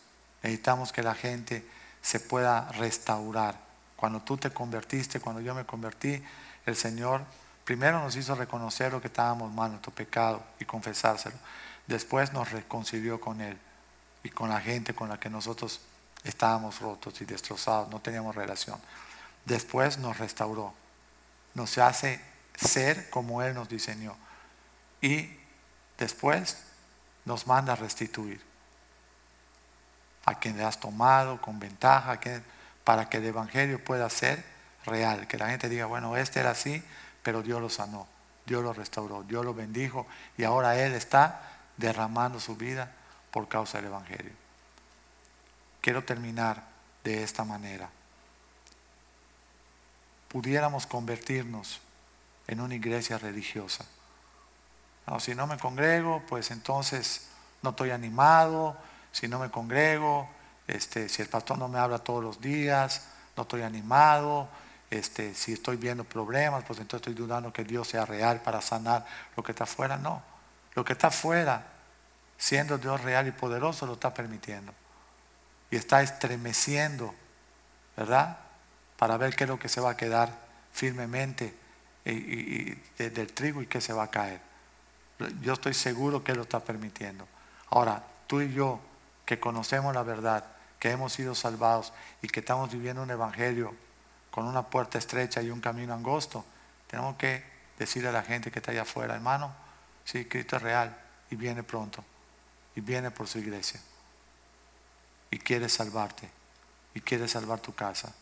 [0.43, 1.65] Necesitamos que la gente
[2.03, 3.55] se pueda restaurar.
[3.95, 6.21] Cuando tú te convertiste, cuando yo me convertí,
[6.67, 7.23] el Señor
[7.65, 11.37] primero nos hizo reconocer lo que estábamos mal, nuestro pecado, y confesárselo.
[11.87, 13.57] Después nos reconcilió con Él
[14.25, 15.81] y con la gente con la que nosotros
[16.25, 18.81] estábamos rotos y destrozados, no teníamos relación.
[19.45, 20.75] Después nos restauró,
[21.55, 22.21] nos hace
[22.57, 24.17] ser como Él nos diseñó.
[25.01, 25.31] Y
[25.99, 26.66] después
[27.27, 28.41] nos manda a restituir
[30.25, 32.19] a quien le has tomado con ventaja,
[32.83, 34.45] para que el Evangelio pueda ser
[34.85, 36.83] real, que la gente diga, bueno, este era así,
[37.23, 38.07] pero Dios lo sanó,
[38.45, 40.07] Dios lo restauró, Dios lo bendijo
[40.37, 41.43] y ahora Él está
[41.77, 42.93] derramando su vida
[43.31, 44.33] por causa del Evangelio.
[45.81, 46.65] Quiero terminar
[47.05, 47.89] de esta manera.
[50.29, 51.81] Pudiéramos convertirnos
[52.49, 53.85] en una iglesia religiosa.
[55.21, 57.29] Si no me congrego, pues entonces
[57.63, 58.77] no estoy animado,
[59.13, 60.29] si no me congrego,
[60.67, 64.49] este, si el pastor no me habla todos los días, no estoy animado,
[64.91, 69.07] este, si estoy viendo problemas, pues entonces estoy dudando que Dios sea real para sanar
[69.37, 69.97] lo que está afuera.
[69.97, 70.23] No,
[70.75, 71.67] lo que está afuera,
[72.37, 74.73] siendo Dios real y poderoso, lo está permitiendo.
[75.71, 77.15] Y está estremeciendo,
[77.97, 78.39] ¿verdad?
[78.97, 80.31] Para ver qué es lo que se va a quedar
[80.73, 81.57] firmemente
[82.05, 84.46] del trigo y qué se va a caer.
[85.41, 87.27] Yo estoy seguro que lo está permitiendo.
[87.71, 88.81] Ahora, tú y yo
[89.25, 90.45] que conocemos la verdad,
[90.79, 91.93] que hemos sido salvados
[92.23, 93.75] y que estamos viviendo un evangelio
[94.31, 96.45] con una puerta estrecha y un camino angosto,
[96.87, 97.43] tenemos que
[97.79, 99.55] decirle a la gente que está allá afuera, hermano,
[100.05, 100.97] sí, Cristo es real
[101.31, 102.05] y viene pronto
[102.75, 103.81] y viene por su iglesia
[105.31, 106.31] y quiere salvarte
[106.95, 108.15] y quiere salvar tu casa.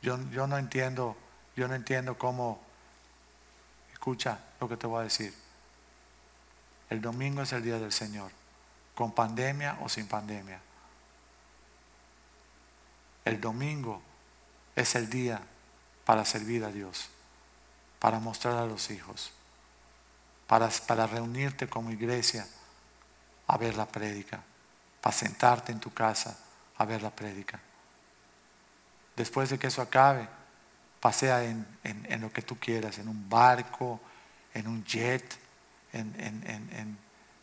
[0.00, 1.16] Yo no entiendo,
[1.56, 2.60] yo no entiendo cómo,
[3.92, 5.34] escucha lo que te voy a decir.
[6.90, 8.30] El domingo es el día del Señor
[8.94, 10.60] con pandemia o sin pandemia.
[13.24, 14.02] El domingo
[14.74, 15.40] es el día
[16.04, 17.08] para servir a Dios,
[17.98, 19.30] para mostrar a los hijos,
[20.46, 22.46] para, para reunirte como iglesia
[23.46, 24.40] a ver la prédica,
[25.00, 26.38] para sentarte en tu casa
[26.76, 27.60] a ver la prédica.
[29.14, 30.28] Después de que eso acabe,
[31.00, 34.00] pasea en, en, lo que tú quieras, en un barco,
[34.54, 35.38] en un jet,
[35.92, 36.98] en,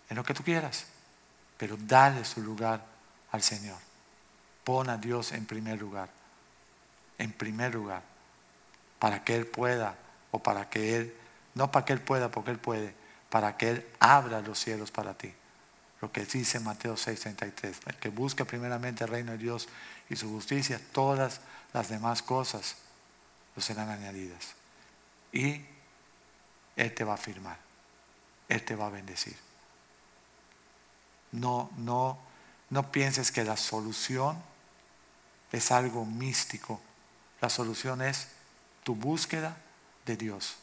[0.09, 0.85] en lo que tú quieras
[1.57, 2.83] pero dale su lugar
[3.31, 3.77] al Señor.
[4.63, 6.09] Pon a Dios en primer lugar,
[7.17, 8.01] en primer lugar,
[8.99, 9.95] para que Él pueda,
[10.31, 11.15] o para que Él,
[11.53, 12.93] no para que Él pueda, porque Él puede,
[13.29, 15.33] para que Él abra los cielos para ti.
[16.01, 19.69] Lo que dice Mateo 6:33, el que busca primeramente el reino de Dios
[20.09, 21.41] y su justicia, todas
[21.73, 22.75] las demás cosas
[23.55, 24.55] lo serán añadidas.
[25.31, 25.61] Y
[26.75, 27.57] Él te va a firmar,
[28.47, 29.35] Él te va a bendecir.
[31.31, 32.17] No, no,
[32.69, 34.41] no pienses que la solución
[35.51, 36.79] es algo místico.
[37.41, 38.27] La solución es
[38.83, 39.57] tu búsqueda
[40.05, 40.55] de Dios.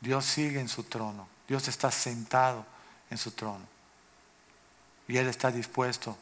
[0.00, 1.28] Dios sigue en su trono.
[1.48, 2.64] Dios está sentado
[3.10, 3.66] en su trono.
[5.08, 6.16] Y Él está dispuesto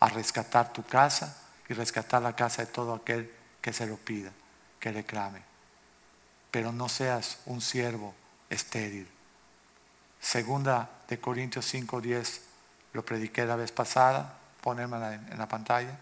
[0.00, 1.36] a rescatar tu casa
[1.68, 4.32] y rescatar la casa de todo aquel que se lo pida,
[4.80, 5.42] que le clame.
[6.50, 8.14] Pero no seas un siervo
[8.50, 9.08] estéril.
[10.22, 12.40] Segunda de Corintios 5:10
[12.92, 15.98] lo prediqué la vez pasada, ponerla en la pantalla.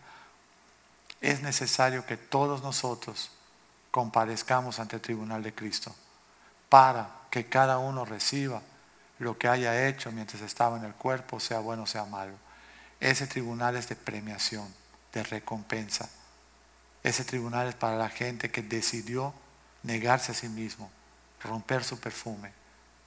[1.21, 3.31] Es necesario que todos nosotros
[3.91, 5.95] comparezcamos ante el tribunal de Cristo
[6.68, 8.62] para que cada uno reciba
[9.18, 12.35] lo que haya hecho mientras estaba en el cuerpo, sea bueno o sea malo.
[13.01, 14.73] Ese tribunal es de premiación,
[15.12, 16.09] de recompensa.
[17.03, 19.35] Ese tribunal es para la gente que decidió
[19.83, 20.91] negarse a sí mismo,
[21.43, 22.53] romper su perfume,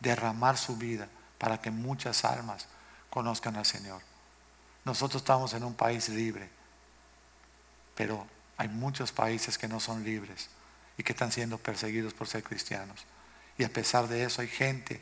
[0.03, 1.07] derramar su vida
[1.39, 2.67] para que muchas almas
[3.09, 4.01] conozcan al Señor.
[4.85, 6.49] Nosotros estamos en un país libre,
[7.95, 8.27] pero
[8.57, 10.49] hay muchos países que no son libres
[10.97, 13.05] y que están siendo perseguidos por ser cristianos.
[13.57, 15.01] Y a pesar de eso hay gente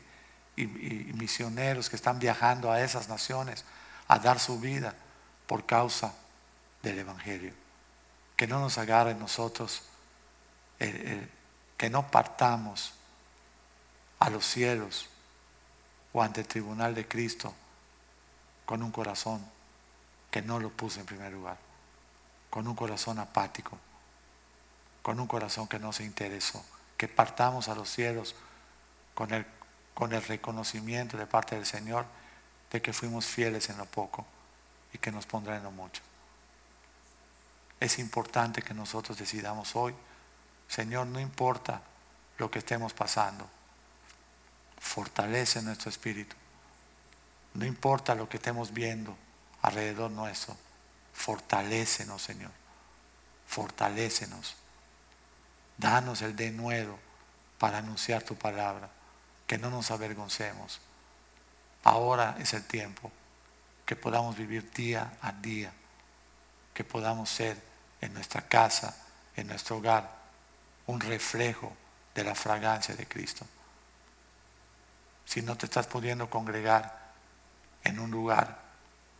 [0.56, 3.64] y, misioneros que están viajando a esas naciones
[4.08, 4.94] a dar su vida
[5.46, 6.14] por causa
[6.82, 7.52] del Evangelio.
[8.36, 9.82] Que no nos agarre nosotros,
[10.78, 12.94] que no partamos
[14.22, 15.08] a los cielos
[16.12, 17.52] o ante el tribunal de Cristo
[18.64, 19.44] con un corazón
[20.30, 21.56] que no lo puso en primer lugar,
[22.48, 23.76] con un corazón apático,
[25.02, 26.64] con un corazón que no se interesó,
[26.96, 28.36] que partamos a los cielos
[29.14, 29.44] con el,
[29.92, 32.06] con el reconocimiento de parte del Señor
[32.70, 34.24] de que fuimos fieles en lo poco
[34.92, 36.00] y que nos pondrá en lo mucho.
[37.80, 39.92] Es importante que nosotros decidamos hoy,
[40.68, 41.82] Señor, no importa
[42.38, 43.50] lo que estemos pasando,
[44.82, 46.34] fortalece nuestro espíritu.
[47.54, 49.16] No importa lo que estemos viendo
[49.62, 50.56] alrededor nuestro,
[51.14, 52.50] fortalécenos, Señor.
[53.46, 54.56] Fortalécenos.
[55.78, 56.98] Danos el denuedo
[57.58, 58.90] para anunciar tu palabra,
[59.46, 60.80] que no nos avergoncemos.
[61.84, 63.10] Ahora es el tiempo
[63.86, 65.72] que podamos vivir día a día,
[66.74, 67.62] que podamos ser
[68.00, 68.96] en nuestra casa,
[69.36, 70.10] en nuestro hogar,
[70.86, 71.72] un reflejo
[72.14, 73.46] de la fragancia de Cristo.
[75.24, 77.12] Si no te estás pudiendo congregar
[77.84, 78.60] en un lugar,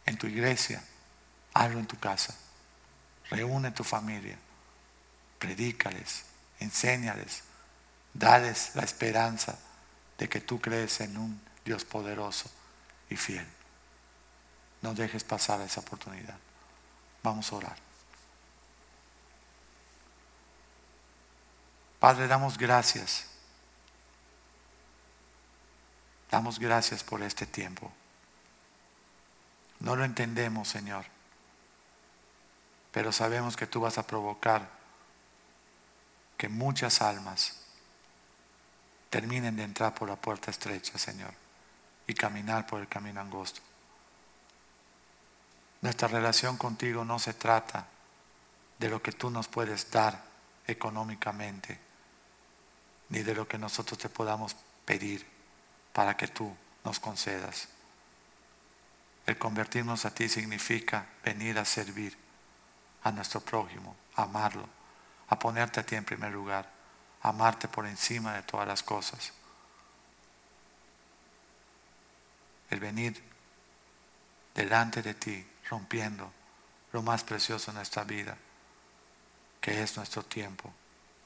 [0.07, 0.82] en tu iglesia,
[1.55, 2.34] hazlo en tu casa.
[3.30, 4.36] Reúne tu familia,
[5.38, 6.24] predícales,
[6.61, 7.42] enséñales,
[8.12, 9.59] dales la esperanza
[10.18, 12.50] de que tú crees en un Dios poderoso
[13.09, 13.46] y fiel.
[14.82, 16.36] No dejes pasar esa oportunidad.
[17.22, 17.76] Vamos a orar.
[22.00, 23.26] Padre, damos gracias.
[26.33, 27.93] Damos gracias por este tiempo.
[29.80, 31.05] No lo entendemos, Señor,
[32.91, 34.66] pero sabemos que tú vas a provocar
[36.39, 37.59] que muchas almas
[39.11, 41.35] terminen de entrar por la puerta estrecha, Señor,
[42.07, 43.61] y caminar por el camino angosto.
[45.83, 47.89] Nuestra relación contigo no se trata
[48.78, 50.24] de lo que tú nos puedes dar
[50.66, 51.78] económicamente,
[53.11, 54.57] ni de lo que nosotros te podamos
[54.87, 55.32] pedir
[55.93, 57.68] para que tú nos concedas.
[59.26, 62.16] El convertirnos a ti significa venir a servir
[63.05, 64.68] a nuestro prójimo, a amarlo,
[65.28, 66.82] a ponerte a ti en primer lugar
[67.22, 69.32] amarte por encima de todas las cosas.
[72.68, 73.22] El venir
[74.55, 76.32] delante de ti, rompiendo
[76.93, 78.36] lo más precioso en nuestra vida,
[79.61, 80.72] que es nuestro tiempo,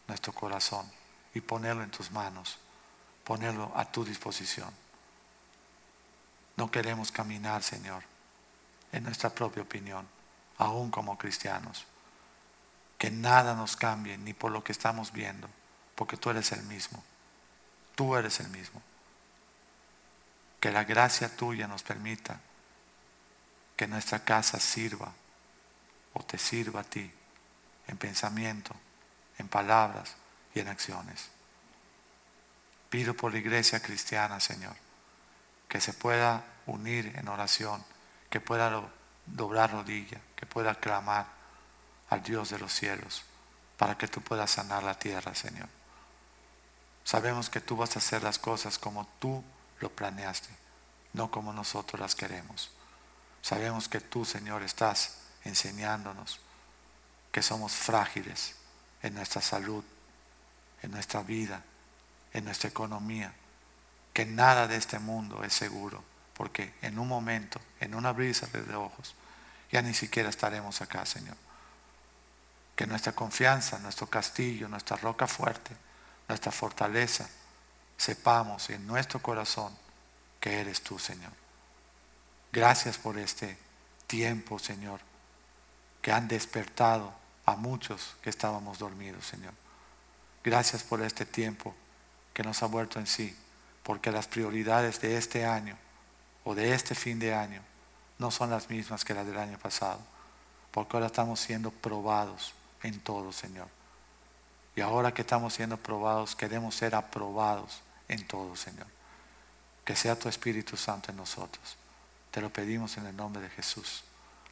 [0.07, 0.91] nuestro corazón,
[1.35, 2.59] y ponerlo en tus manos,
[3.27, 4.71] ponerlo a tu disposición.
[6.57, 8.05] No queremos caminar, Señor,
[8.93, 10.07] en nuestra propia opinión,
[10.59, 11.87] aún como cristianos.
[12.99, 15.51] Que nada nos cambie, ni por lo que estamos viendo,
[15.97, 17.03] porque tú eres el mismo.
[17.97, 18.81] Tú eres el mismo.
[20.61, 22.39] Que la gracia tuya nos permita
[23.77, 25.13] que nuestra casa sirva
[26.15, 27.11] o te sirva a ti
[27.89, 28.73] en pensamiento,
[29.37, 30.15] en palabras
[30.55, 31.36] y en acciones.
[32.91, 34.75] Pido por la iglesia cristiana, Señor,
[35.69, 37.85] que se pueda unir en oración,
[38.31, 38.83] que pueda
[39.27, 41.27] doblar rodilla, que pueda clamar
[42.11, 43.25] al Dios de los cielos,
[43.77, 45.69] para que tú puedas sanar la tierra, Señor.
[47.05, 49.43] Sabemos que tú vas a hacer las cosas como tú
[49.81, 50.49] lo planeaste,
[51.13, 52.71] no como nosotros las queremos.
[53.43, 56.41] Sabemos que tú, Señor, estás enseñándonos
[57.31, 58.57] que somos frágiles
[59.03, 59.85] en nuestra salud,
[60.83, 61.63] en nuestra vida,
[62.37, 63.33] en nuestra economía,
[64.13, 68.75] que nada de este mundo es seguro, porque en un momento, en una brisa de
[68.75, 69.15] ojos,
[69.73, 71.37] ya ni siquiera estaremos acá, Señor.
[72.77, 75.75] Que nuestra confianza, nuestro castillo, nuestra roca fuerte,
[76.29, 77.27] nuestra fortaleza,
[77.97, 79.75] sepamos en nuestro corazón
[80.39, 81.33] que eres tú, Señor.
[82.53, 83.57] Gracias por este
[84.07, 85.01] tiempo, Señor,
[86.03, 87.15] que han despertado
[87.47, 89.55] a muchos que estábamos dormidos, Señor.
[90.45, 91.75] Gracias por este tiempo
[92.37, 93.35] que nos ha vuelto en sí,
[93.83, 95.75] porque las prioridades de este año
[96.45, 97.63] o de este fin de año
[98.19, 100.01] no son las mismas que las del año pasado,
[100.71, 103.69] porque ahora estamos siendo probados en todo, Señor.
[104.75, 108.87] Y ahora que estamos siendo probados, queremos ser aprobados en todo, Señor.
[109.83, 111.79] Que sea tu Espíritu Santo en nosotros.
[112.31, 114.05] Te lo pedimos en el nombre de Jesús.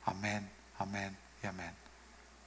[0.06, 1.74] Amén, amén y amén.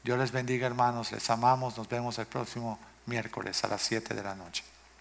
[0.04, 1.12] Dios les bendiga, hermanos.
[1.12, 1.78] Les amamos.
[1.78, 4.64] Nos vemos el próximo miércoles a las 7 de la noche.